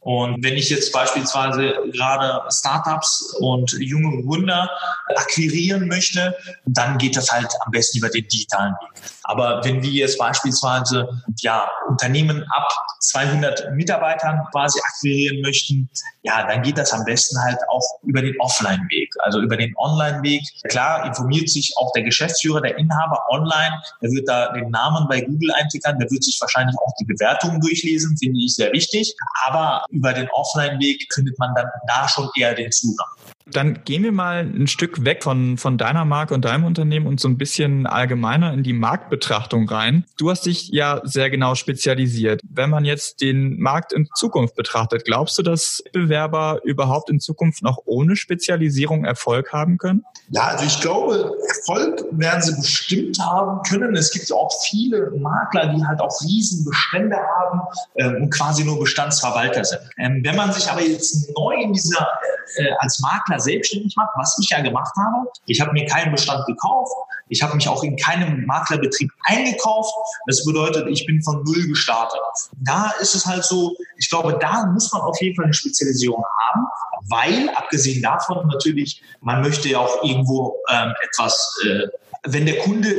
Und 0.06 0.44
wenn 0.44 0.54
ich 0.54 0.70
jetzt 0.70 0.92
beispielsweise 0.92 1.74
gerade 1.92 2.40
Startups 2.48 3.34
und 3.40 3.72
junge 3.80 4.22
Gründer 4.22 4.70
akquirieren 5.16 5.88
möchte, 5.88 6.32
dann 6.64 6.96
geht 6.98 7.16
das 7.16 7.32
halt 7.32 7.52
am 7.64 7.72
besten 7.72 7.98
über 7.98 8.08
den 8.08 8.28
digitalen 8.28 8.74
Weg. 8.74 9.02
Aber 9.24 9.64
wenn 9.64 9.82
wir 9.82 9.90
jetzt 9.90 10.18
beispielsweise 10.18 11.08
ja 11.40 11.68
Unternehmen 11.88 12.44
ab 12.50 12.68
200 13.00 13.72
Mitarbeitern 13.72 14.46
quasi 14.52 14.78
akquirieren 14.78 15.40
möchten, 15.40 15.90
ja, 16.22 16.46
dann 16.46 16.62
geht 16.62 16.78
das 16.78 16.92
am 16.92 17.04
besten 17.04 17.36
halt 17.42 17.58
auch 17.68 17.82
über 18.04 18.22
den 18.22 18.34
Offline-Weg, 18.40 19.12
also 19.20 19.40
über 19.40 19.56
den 19.56 19.74
Online-Weg. 19.76 20.42
Klar 20.68 21.04
informiert 21.06 21.48
sich 21.48 21.72
auch 21.76 21.92
der 21.92 22.04
Geschäftsführer, 22.04 22.60
der 22.60 22.78
Inhaber 22.78 23.24
online, 23.30 23.82
der 24.00 24.10
wird 24.12 24.28
da 24.28 24.52
den 24.52 24.70
Namen 24.70 25.08
bei 25.08 25.20
Google 25.20 25.52
eintickern, 25.52 25.98
der 25.98 26.10
wird 26.10 26.22
sich 26.22 26.40
wahrscheinlich 26.40 26.76
auch 26.78 26.92
die 27.00 27.04
Bewertungen 27.04 27.60
durchlesen, 27.60 28.16
finde 28.16 28.40
ich 28.40 28.54
sehr 28.54 28.72
wichtig. 28.72 29.14
Aber 29.44 29.84
über 29.96 30.12
den 30.12 30.28
Offline-Weg 30.30 31.06
findet 31.12 31.38
man 31.38 31.54
dann 31.54 31.66
da 31.86 32.08
schon 32.08 32.28
eher 32.36 32.54
den 32.54 32.70
Zugang. 32.70 33.08
Dann 33.52 33.84
gehen 33.84 34.02
wir 34.02 34.10
mal 34.10 34.40
ein 34.40 34.66
Stück 34.66 35.04
weg 35.04 35.22
von, 35.22 35.56
von 35.56 35.78
deiner 35.78 36.04
Marke 36.04 36.34
und 36.34 36.44
deinem 36.44 36.64
Unternehmen 36.64 37.06
und 37.06 37.20
so 37.20 37.28
ein 37.28 37.38
bisschen 37.38 37.86
allgemeiner 37.86 38.52
in 38.52 38.64
die 38.64 38.72
Marktbetrachtung 38.72 39.68
rein. 39.68 40.04
Du 40.18 40.30
hast 40.30 40.46
dich 40.46 40.68
ja 40.68 41.00
sehr 41.04 41.30
genau 41.30 41.54
spezialisiert. 41.54 42.40
Wenn 42.48 42.70
man 42.70 42.84
jetzt 42.84 43.20
den 43.20 43.60
Markt 43.60 43.92
in 43.92 44.08
Zukunft 44.16 44.56
betrachtet, 44.56 45.04
glaubst 45.04 45.38
du, 45.38 45.42
dass 45.42 45.84
Bewerber 45.92 46.60
überhaupt 46.64 47.08
in 47.08 47.20
Zukunft 47.20 47.62
noch 47.62 47.82
ohne 47.84 48.16
Spezialisierung 48.16 49.04
Erfolg 49.04 49.52
haben 49.52 49.78
können? 49.78 50.04
Ja, 50.30 50.48
also 50.48 50.64
ich 50.64 50.80
glaube, 50.80 51.32
Erfolg 51.48 52.04
werden 52.10 52.42
sie 52.42 52.60
bestimmt 52.60 53.16
haben 53.20 53.62
können. 53.62 53.94
Es 53.94 54.10
gibt 54.10 54.32
auch 54.32 54.50
viele 54.64 55.12
Makler, 55.12 55.72
die 55.72 55.86
halt 55.86 56.00
auch 56.00 56.20
riesen 56.22 56.64
Bestände 56.64 57.16
haben 57.16 57.60
äh, 57.94 58.08
und 58.08 58.30
quasi 58.30 58.64
nur 58.64 58.80
Bestandsverwalter 58.80 59.64
sind. 59.64 59.82
Ähm, 59.98 60.20
wenn 60.24 60.34
man 60.34 60.52
sich 60.52 60.68
aber 60.68 60.82
jetzt 60.82 61.30
neu 61.36 61.54
in 61.62 61.72
dieser 61.72 62.08
äh, 62.56 62.70
als 62.78 63.00
Makler 63.00 63.38
selbstständig 63.38 63.94
macht, 63.96 64.10
was 64.16 64.36
ich 64.40 64.48
ja 64.50 64.60
gemacht 64.60 64.94
habe, 64.96 65.28
ich 65.46 65.60
habe 65.60 65.72
mir 65.72 65.86
keinen 65.86 66.12
Bestand 66.12 66.46
gekauft, 66.46 66.92
Ich 67.28 67.42
habe 67.42 67.56
mich 67.56 67.68
auch 67.68 67.82
in 67.82 67.96
keinem 67.96 68.46
Maklerbetrieb 68.46 69.10
eingekauft. 69.24 69.92
Das 70.26 70.44
bedeutet, 70.44 70.86
ich 70.88 71.06
bin 71.06 71.20
von 71.22 71.42
Null 71.42 71.66
gestartet. 71.66 72.20
Da 72.64 72.92
ist 73.00 73.14
es 73.14 73.26
halt 73.26 73.44
so, 73.44 73.74
ich 73.96 74.08
glaube, 74.08 74.38
da 74.40 74.66
muss 74.66 74.92
man 74.92 75.02
auf 75.02 75.20
jeden 75.20 75.34
Fall 75.34 75.46
eine 75.46 75.54
Spezialisierung 75.54 76.24
haben, 76.40 76.66
weil 77.08 77.50
abgesehen 77.56 78.02
davon 78.02 78.46
natürlich, 78.46 79.02
man 79.20 79.42
möchte 79.42 79.68
ja 79.68 79.80
auch 79.80 80.02
irgendwo 80.04 80.56
ähm, 80.70 80.92
etwas, 81.02 81.60
äh, 81.64 81.88
wenn 82.28 82.46
der 82.46 82.58
Kunde 82.58 82.94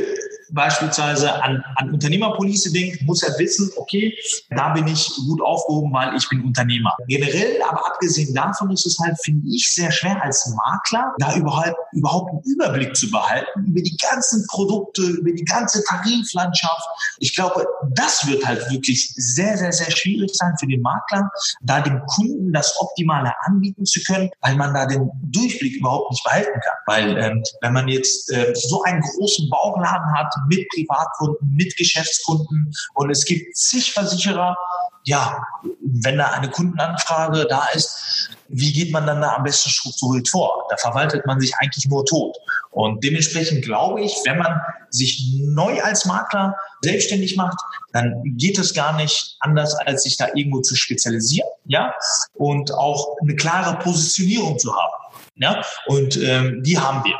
beispielsweise 0.50 1.42
an, 1.42 1.62
an 1.76 1.90
Unternehmerpolice 1.92 2.72
denkt, 2.72 3.02
muss 3.02 3.22
er 3.22 3.38
wissen, 3.38 3.70
okay, 3.76 4.16
da 4.50 4.72
bin 4.72 4.86
ich 4.86 5.10
gut 5.26 5.42
aufgehoben, 5.42 5.92
weil 5.92 6.16
ich 6.16 6.28
bin 6.28 6.44
Unternehmer. 6.44 6.96
Generell, 7.06 7.62
aber 7.68 7.86
abgesehen 7.86 8.34
davon 8.34 8.70
ist 8.70 8.86
es 8.86 8.98
halt, 8.98 9.16
finde 9.22 9.48
ich, 9.48 9.72
sehr 9.72 9.90
schwer 9.90 10.22
als 10.22 10.54
Makler, 10.54 11.12
da 11.18 11.34
überhaupt, 11.36 11.76
überhaupt 11.92 12.30
einen 12.30 12.42
Überblick 12.44 12.96
zu 12.96 13.10
behalten 13.10 13.66
über 13.66 13.80
die 13.80 13.96
ganzen 13.96 14.46
Produkte, 14.48 15.02
über 15.02 15.32
die 15.32 15.44
ganze 15.44 15.82
Tariflandschaft. 15.84 16.88
Ich 17.18 17.34
glaube, 17.34 17.66
das 17.94 18.26
wird 18.26 18.46
halt 18.46 18.70
wirklich 18.70 19.12
sehr, 19.16 19.56
sehr, 19.56 19.72
sehr 19.72 19.90
schwierig 19.90 20.30
sein 20.34 20.54
für 20.58 20.66
den 20.66 20.80
Makler, 20.80 21.30
da 21.62 21.80
dem 21.80 22.00
Kunden 22.06 22.52
das 22.52 22.74
Optimale 22.80 23.32
anbieten 23.42 23.84
zu 23.84 24.00
können, 24.02 24.30
weil 24.40 24.56
man 24.56 24.74
da 24.74 24.86
den 24.86 25.10
Durchblick 25.22 25.76
überhaupt 25.76 26.10
nicht 26.10 26.24
behalten 26.24 26.60
kann. 26.60 26.76
Weil 26.86 27.18
ähm, 27.18 27.42
wenn 27.60 27.72
man 27.72 27.88
jetzt 27.88 28.32
äh, 28.32 28.52
so 28.54 28.82
einen 28.82 29.00
großen 29.00 29.48
Bauchladen 29.50 30.12
hat, 30.12 30.34
mit 30.48 30.68
Privatkunden, 30.70 31.54
mit 31.54 31.76
Geschäftskunden 31.76 32.72
und 32.94 33.10
es 33.10 33.24
gibt 33.24 33.56
zig 33.56 33.92
Versicherer. 33.92 34.56
Ja, 35.04 35.42
wenn 35.80 36.18
da 36.18 36.26
eine 36.30 36.50
Kundenanfrage 36.50 37.46
da 37.48 37.66
ist, 37.72 38.30
wie 38.48 38.72
geht 38.72 38.92
man 38.92 39.06
dann 39.06 39.20
da 39.20 39.36
am 39.36 39.42
besten 39.42 39.70
strukturiert 39.70 40.28
vor? 40.28 40.66
Da 40.70 40.76
verwaltet 40.76 41.24
man 41.26 41.40
sich 41.40 41.54
eigentlich 41.58 41.86
nur 41.86 42.04
tot. 42.04 42.36
Und 42.70 43.02
dementsprechend 43.04 43.64
glaube 43.64 44.02
ich, 44.02 44.14
wenn 44.24 44.38
man 44.38 44.60
sich 44.90 45.40
neu 45.40 45.80
als 45.82 46.04
Makler 46.04 46.54
selbstständig 46.82 47.36
macht, 47.36 47.58
dann 47.92 48.22
geht 48.36 48.58
es 48.58 48.74
gar 48.74 48.94
nicht 48.96 49.36
anders, 49.40 49.74
als 49.74 50.02
sich 50.02 50.16
da 50.16 50.28
irgendwo 50.34 50.60
zu 50.60 50.76
spezialisieren, 50.76 51.48
ja, 51.64 51.94
und 52.34 52.72
auch 52.72 53.16
eine 53.22 53.34
klare 53.36 53.78
Positionierung 53.78 54.58
zu 54.58 54.74
haben, 54.74 54.92
ja, 55.36 55.62
und 55.86 56.16
ähm, 56.16 56.62
die 56.62 56.78
haben 56.78 57.04
wir. 57.04 57.16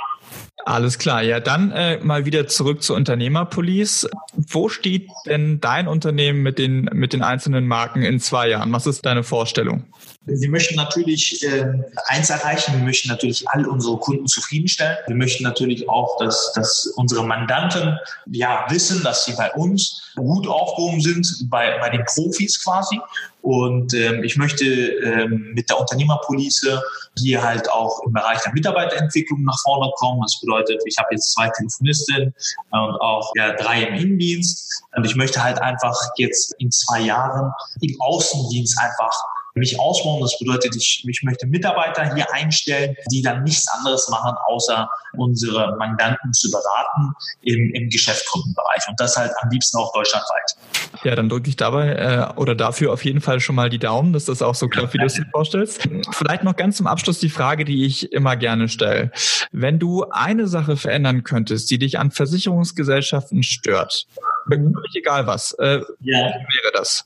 Alles 0.68 0.98
klar, 0.98 1.22
ja, 1.22 1.40
dann 1.40 1.70
äh, 1.70 1.98
mal 2.02 2.26
wieder 2.26 2.46
zurück 2.46 2.82
zur 2.82 2.94
Unternehmerpolice. 2.96 4.10
Wo 4.36 4.68
steht 4.68 5.08
denn 5.24 5.60
dein 5.60 5.88
Unternehmen 5.88 6.42
mit 6.42 6.58
den, 6.58 6.90
mit 6.92 7.14
den 7.14 7.22
einzelnen 7.22 7.66
Marken 7.66 8.02
in 8.02 8.20
zwei 8.20 8.50
Jahren? 8.50 8.70
Was 8.70 8.86
ist 8.86 9.06
deine 9.06 9.22
Vorstellung? 9.22 9.84
Wir 10.28 10.50
möchten 10.50 10.76
natürlich 10.76 11.42
äh, 11.42 11.64
eins 12.06 12.28
erreichen, 12.28 12.74
wir 12.74 12.84
möchten 12.84 13.08
natürlich 13.08 13.48
all 13.48 13.66
unsere 13.66 13.96
Kunden 13.96 14.26
zufriedenstellen. 14.26 14.98
Wir 15.06 15.16
möchten 15.16 15.42
natürlich 15.42 15.88
auch, 15.88 16.18
dass, 16.18 16.52
dass 16.54 16.86
unsere 16.96 17.24
Mandanten 17.24 17.98
ja 18.26 18.66
wissen, 18.68 19.02
dass 19.02 19.24
sie 19.24 19.32
bei 19.32 19.50
uns 19.52 20.12
gut 20.16 20.46
aufgehoben 20.46 21.00
sind, 21.00 21.46
bei, 21.48 21.78
bei 21.78 21.88
den 21.88 22.04
Profis 22.04 22.62
quasi. 22.62 23.00
Und 23.40 23.94
ähm, 23.94 24.22
ich 24.22 24.36
möchte 24.36 24.64
ähm, 24.66 25.52
mit 25.54 25.70
der 25.70 25.80
Unternehmerpolice 25.80 26.82
hier 27.18 27.42
halt 27.42 27.70
auch 27.70 28.00
im 28.04 28.12
Bereich 28.12 28.40
der 28.42 28.52
Mitarbeiterentwicklung 28.52 29.42
nach 29.44 29.58
vorne 29.62 29.90
kommen. 29.96 30.20
Das 30.20 30.38
bedeutet, 30.40 30.82
ich 30.84 30.98
habe 30.98 31.08
jetzt 31.12 31.32
zwei 31.32 31.48
Telefonistinnen 31.56 32.34
und 32.70 33.00
auch 33.00 33.32
ja, 33.36 33.54
drei 33.54 33.84
im 33.84 33.94
Innendienst. 33.94 34.82
Und 34.94 35.04
ich 35.06 35.16
möchte 35.16 35.42
halt 35.42 35.62
einfach 35.62 35.96
jetzt 36.16 36.54
in 36.58 36.70
zwei 36.70 37.00
Jahren 37.00 37.50
im 37.80 37.96
Außendienst 38.00 38.78
einfach 38.78 39.14
mich 39.58 39.78
ausbauen. 39.78 40.20
Das 40.20 40.38
bedeutet, 40.38 40.74
ich, 40.76 41.04
ich 41.06 41.22
möchte 41.22 41.46
Mitarbeiter 41.46 42.14
hier 42.14 42.32
einstellen, 42.32 42.96
die 43.10 43.22
dann 43.22 43.42
nichts 43.42 43.68
anderes 43.68 44.08
machen, 44.08 44.34
außer 44.46 44.88
unsere 45.16 45.76
Mandanten 45.76 46.32
zu 46.32 46.50
beraten 46.50 47.12
im, 47.42 47.72
im 47.74 47.88
Geschäftskundenbereich. 47.88 48.88
Und 48.88 48.98
das 49.00 49.16
halt 49.16 49.32
am 49.42 49.50
liebsten 49.50 49.78
auch 49.78 49.92
deutschlandweit. 49.92 50.56
Ja, 51.04 51.14
dann 51.14 51.28
drücke 51.28 51.48
ich 51.48 51.56
dabei 51.56 51.92
äh, 51.92 52.38
oder 52.38 52.54
dafür 52.54 52.92
auf 52.92 53.04
jeden 53.04 53.20
Fall 53.20 53.40
schon 53.40 53.54
mal 53.54 53.68
die 53.68 53.78
Daumen, 53.78 54.12
dass 54.12 54.24
das 54.24 54.42
auch 54.42 54.54
so 54.54 54.68
klappt, 54.68 54.94
wie 54.94 54.98
du 54.98 55.06
es 55.06 55.14
dir 55.14 55.26
vorstellst. 55.30 55.88
Vielleicht 56.12 56.44
noch 56.44 56.56
ganz 56.56 56.76
zum 56.76 56.86
Abschluss 56.86 57.18
die 57.18 57.28
Frage, 57.28 57.64
die 57.64 57.84
ich 57.84 58.12
immer 58.12 58.36
gerne 58.36 58.68
stelle. 58.68 59.12
Wenn 59.52 59.78
du 59.78 60.04
eine 60.10 60.48
Sache 60.48 60.76
verändern 60.76 61.24
könntest, 61.24 61.70
die 61.70 61.78
dich 61.78 61.98
an 61.98 62.10
Versicherungsgesellschaften 62.10 63.42
stört, 63.42 64.06
wirklich 64.46 64.96
egal 64.96 65.26
was, 65.26 65.52
äh, 65.52 65.80
ja. 66.00 66.18
wäre 66.18 66.72
das? 66.72 67.04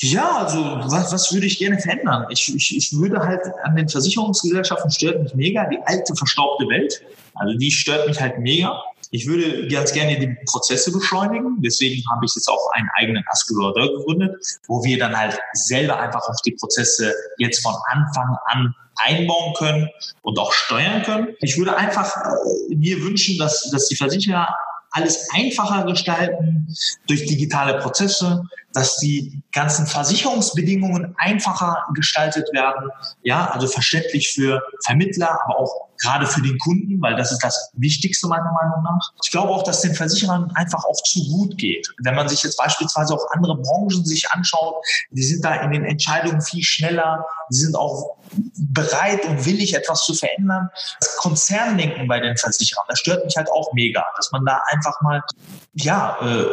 Ja, 0.00 0.38
also 0.38 0.64
was, 0.84 1.12
was 1.12 1.32
würde 1.32 1.46
ich 1.46 1.58
gerne 1.58 1.78
verändern? 1.78 2.26
Ich, 2.30 2.54
ich, 2.54 2.76
ich 2.76 2.92
würde 2.92 3.18
halt 3.18 3.42
an 3.64 3.74
den 3.74 3.88
Versicherungsgesellschaften 3.88 4.90
stört 4.90 5.22
mich 5.22 5.34
mega 5.34 5.68
die 5.68 5.78
alte 5.86 6.14
verstaubte 6.14 6.68
Welt. 6.68 7.02
Also 7.34 7.58
die 7.58 7.70
stört 7.70 8.06
mich 8.06 8.20
halt 8.20 8.38
mega. 8.38 8.80
Ich 9.10 9.26
würde 9.26 9.66
ganz 9.68 9.92
gerne 9.92 10.18
die 10.18 10.36
Prozesse 10.46 10.92
beschleunigen. 10.92 11.56
Deswegen 11.62 12.02
habe 12.10 12.24
ich 12.26 12.34
jetzt 12.34 12.48
auch 12.48 12.70
einen 12.74 12.88
eigenen 12.94 13.24
Askulateur 13.28 13.88
gegründet, 13.96 14.36
wo 14.68 14.84
wir 14.84 14.98
dann 14.98 15.16
halt 15.16 15.38
selber 15.54 15.98
einfach 15.98 16.28
auf 16.28 16.40
die 16.44 16.52
Prozesse 16.52 17.12
jetzt 17.38 17.62
von 17.62 17.74
Anfang 17.90 18.36
an 18.46 18.74
einbauen 19.00 19.54
können 19.54 19.88
und 20.22 20.38
auch 20.38 20.52
steuern 20.52 21.02
können. 21.02 21.28
Ich 21.40 21.56
würde 21.56 21.76
einfach 21.76 22.14
mir 22.68 23.00
wünschen, 23.02 23.38
dass, 23.38 23.70
dass 23.70 23.88
die 23.88 23.96
Versicherer 23.96 24.54
alles 24.90 25.28
einfacher 25.34 25.84
gestalten 25.84 26.66
durch 27.06 27.26
digitale 27.26 27.78
Prozesse, 27.78 28.44
dass 28.72 28.98
die 28.98 29.42
ganzen 29.52 29.86
Versicherungsbedingungen 29.86 31.14
einfacher 31.18 31.84
gestaltet 31.94 32.48
werden. 32.52 32.90
Ja, 33.22 33.50
also 33.50 33.66
verständlich 33.66 34.30
für 34.32 34.62
Vermittler, 34.84 35.38
aber 35.44 35.58
auch 35.58 35.87
gerade 36.00 36.26
für 36.26 36.42
den 36.42 36.58
Kunden, 36.58 37.00
weil 37.00 37.16
das 37.16 37.32
ist 37.32 37.42
das 37.42 37.70
Wichtigste 37.74 38.26
meiner 38.28 38.52
Meinung 38.52 38.82
nach. 38.82 39.12
Ich 39.22 39.30
glaube 39.30 39.52
auch, 39.52 39.62
dass 39.62 39.80
den 39.80 39.94
Versicherern 39.94 40.50
einfach 40.54 40.84
auch 40.84 41.02
zu 41.02 41.24
gut 41.28 41.58
geht. 41.58 41.88
Wenn 42.02 42.14
man 42.14 42.28
sich 42.28 42.42
jetzt 42.42 42.56
beispielsweise 42.56 43.14
auch 43.14 43.30
andere 43.32 43.56
Branchen 43.56 44.04
sich 44.04 44.30
anschaut, 44.30 44.76
die 45.10 45.22
sind 45.22 45.44
da 45.44 45.54
in 45.56 45.72
den 45.72 45.84
Entscheidungen 45.84 46.40
viel 46.40 46.62
schneller, 46.62 47.24
die 47.50 47.56
sind 47.56 47.76
auch 47.76 48.16
bereit 48.56 49.24
und 49.26 49.44
willig, 49.44 49.74
etwas 49.74 50.04
zu 50.04 50.14
verändern. 50.14 50.68
Das 51.00 51.16
Konzerndenken 51.16 52.06
bei 52.08 52.20
den 52.20 52.36
Versicherern, 52.36 52.84
das 52.88 53.00
stört 53.00 53.24
mich 53.24 53.36
halt 53.36 53.50
auch 53.50 53.72
mega, 53.72 54.04
dass 54.16 54.30
man 54.32 54.44
da 54.44 54.60
einfach 54.70 55.00
mal, 55.02 55.22
ja, 55.74 56.16
äh, 56.20 56.46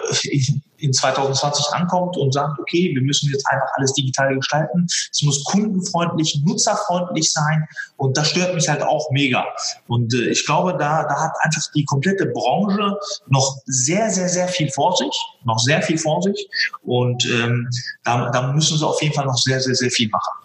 in 0.77 0.93
2020 0.93 1.73
ankommt 1.73 2.17
und 2.17 2.33
sagt, 2.33 2.59
okay, 2.59 2.91
wir 2.93 3.01
müssen 3.01 3.31
jetzt 3.31 3.45
einfach 3.49 3.67
alles 3.75 3.93
digital 3.93 4.35
gestalten. 4.35 4.85
Es 5.11 5.21
muss 5.23 5.43
kundenfreundlich, 5.45 6.41
nutzerfreundlich 6.45 7.31
sein 7.31 7.67
und 7.97 8.17
das 8.17 8.29
stört 8.29 8.55
mich 8.55 8.67
halt 8.67 8.83
auch 8.83 9.09
mega. 9.11 9.45
Und 9.87 10.13
äh, 10.13 10.29
ich 10.29 10.45
glaube, 10.45 10.71
da, 10.73 11.03
da 11.03 11.15
hat 11.21 11.33
einfach 11.41 11.61
die 11.73 11.85
komplette 11.85 12.27
Branche 12.27 12.97
noch 13.27 13.57
sehr, 13.65 14.09
sehr, 14.09 14.29
sehr 14.29 14.47
viel 14.47 14.69
vor 14.71 14.95
sich, 14.95 15.15
noch 15.45 15.59
sehr 15.59 15.81
viel 15.81 15.97
vor 15.97 16.21
sich 16.21 16.49
und 16.83 17.25
ähm, 17.25 17.69
da, 18.03 18.29
da 18.31 18.51
müssen 18.53 18.77
sie 18.77 18.85
auf 18.85 19.01
jeden 19.01 19.13
Fall 19.13 19.25
noch 19.25 19.37
sehr, 19.37 19.59
sehr, 19.59 19.75
sehr 19.75 19.91
viel 19.91 20.09
machen. 20.09 20.44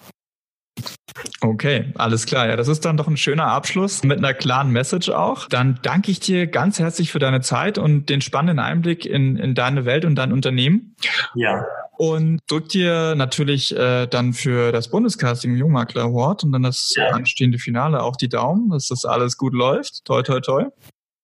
Okay, 1.41 1.93
alles 1.97 2.27
klar. 2.27 2.49
Ja, 2.49 2.57
das 2.57 2.69
ist 2.69 2.85
dann 2.85 2.97
doch 2.97 3.09
ein 3.09 3.17
schöner 3.17 3.47
Abschluss 3.47 4.03
mit 4.03 4.19
einer 4.19 4.35
klaren 4.35 4.71
Message 4.71 5.09
auch. 5.09 5.49
Dann 5.49 5.79
danke 5.83 6.11
ich 6.11 6.21
dir 6.21 6.47
ganz 6.47 6.79
herzlich 6.79 7.13
für 7.13 7.19
deine 7.19 7.41
Zeit 7.41 7.79
und 7.79 8.09
den 8.09 8.21
spannenden 8.21 8.59
Einblick 8.59 9.07
in, 9.07 9.37
in 9.37 9.55
deine 9.55 9.85
Welt 9.85 10.05
und 10.05 10.17
dein 10.17 10.33
Unternehmen. 10.33 10.97
Ja. 11.35 11.65
Und 11.97 12.41
drück 12.47 12.69
dir 12.71 13.15
natürlich 13.15 13.77
äh, 13.77 14.07
dann 14.07 14.33
für 14.33 14.73
das 14.73 14.89
Bundescasting 14.89 15.55
Jungmakler 15.57 16.05
Award 16.05 16.45
und 16.45 16.53
dann 16.53 16.63
das 16.63 16.95
ja. 16.97 17.11
anstehende 17.11 17.59
Finale 17.59 18.03
auch 18.03 18.17
die 18.17 18.29
Daumen, 18.29 18.71
dass 18.71 18.87
das 18.87 19.05
alles 19.05 19.37
gut 19.37 19.53
läuft. 19.53 20.05
Toi, 20.05 20.23
toi, 20.23 20.41
toi. 20.41 20.65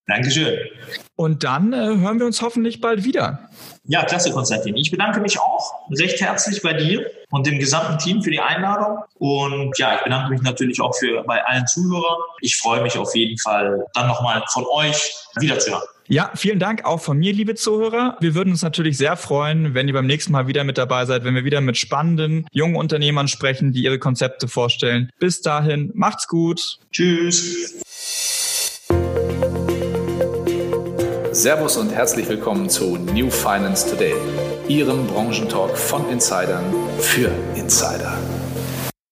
Dankeschön. 0.06 0.58
Und 1.16 1.42
dann 1.42 1.72
äh, 1.72 1.76
hören 1.76 2.20
wir 2.20 2.26
uns 2.26 2.40
hoffentlich 2.40 2.80
bald 2.80 3.04
wieder. 3.04 3.50
Ja, 3.86 4.04
klasse, 4.04 4.30
Konstantin. 4.30 4.76
Ich 4.76 4.90
bedanke 4.90 5.20
mich 5.20 5.38
auch 5.40 5.88
recht 5.90 6.20
herzlich 6.20 6.62
bei 6.62 6.74
dir 6.74 7.06
und 7.30 7.46
dem 7.46 7.58
gesamten 7.58 7.98
Team 7.98 8.22
für 8.22 8.30
die 8.30 8.40
Einladung. 8.40 8.98
Und 9.18 9.76
ja, 9.78 9.96
ich 9.96 10.04
bedanke 10.04 10.30
mich 10.30 10.42
natürlich 10.42 10.80
auch 10.80 10.94
für 10.96 11.22
bei 11.24 11.44
allen 11.44 11.66
Zuhörern. 11.66 12.18
Ich 12.40 12.56
freue 12.56 12.82
mich 12.82 12.96
auf 12.96 13.14
jeden 13.16 13.38
Fall, 13.38 13.84
dann 13.94 14.06
nochmal 14.06 14.44
von 14.52 14.64
euch 14.72 15.12
wiederzuhören. 15.40 15.82
Ja, 16.08 16.30
vielen 16.36 16.60
Dank 16.60 16.84
auch 16.84 17.00
von 17.00 17.18
mir, 17.18 17.32
liebe 17.32 17.56
Zuhörer. 17.56 18.16
Wir 18.20 18.36
würden 18.36 18.50
uns 18.50 18.62
natürlich 18.62 18.96
sehr 18.96 19.16
freuen, 19.16 19.74
wenn 19.74 19.88
ihr 19.88 19.94
beim 19.94 20.06
nächsten 20.06 20.30
Mal 20.30 20.46
wieder 20.46 20.62
mit 20.62 20.78
dabei 20.78 21.04
seid, 21.04 21.24
wenn 21.24 21.34
wir 21.34 21.44
wieder 21.44 21.60
mit 21.60 21.76
spannenden 21.76 22.46
jungen 22.52 22.76
Unternehmern 22.76 23.26
sprechen, 23.26 23.72
die 23.72 23.82
ihre 23.82 23.98
Konzepte 23.98 24.46
vorstellen. 24.46 25.10
Bis 25.18 25.40
dahin, 25.40 25.90
macht's 25.94 26.28
gut. 26.28 26.78
Tschüss. 26.92 27.80
Servus 31.36 31.76
und 31.76 31.90
herzlich 31.90 32.26
willkommen 32.30 32.70
zu 32.70 32.96
New 32.96 33.28
Finance 33.28 33.90
Today, 33.90 34.14
Ihrem 34.68 35.06
Branchentalk 35.06 35.76
von 35.76 36.08
Insidern 36.08 36.64
für 36.98 37.30
Insider. 37.54 38.16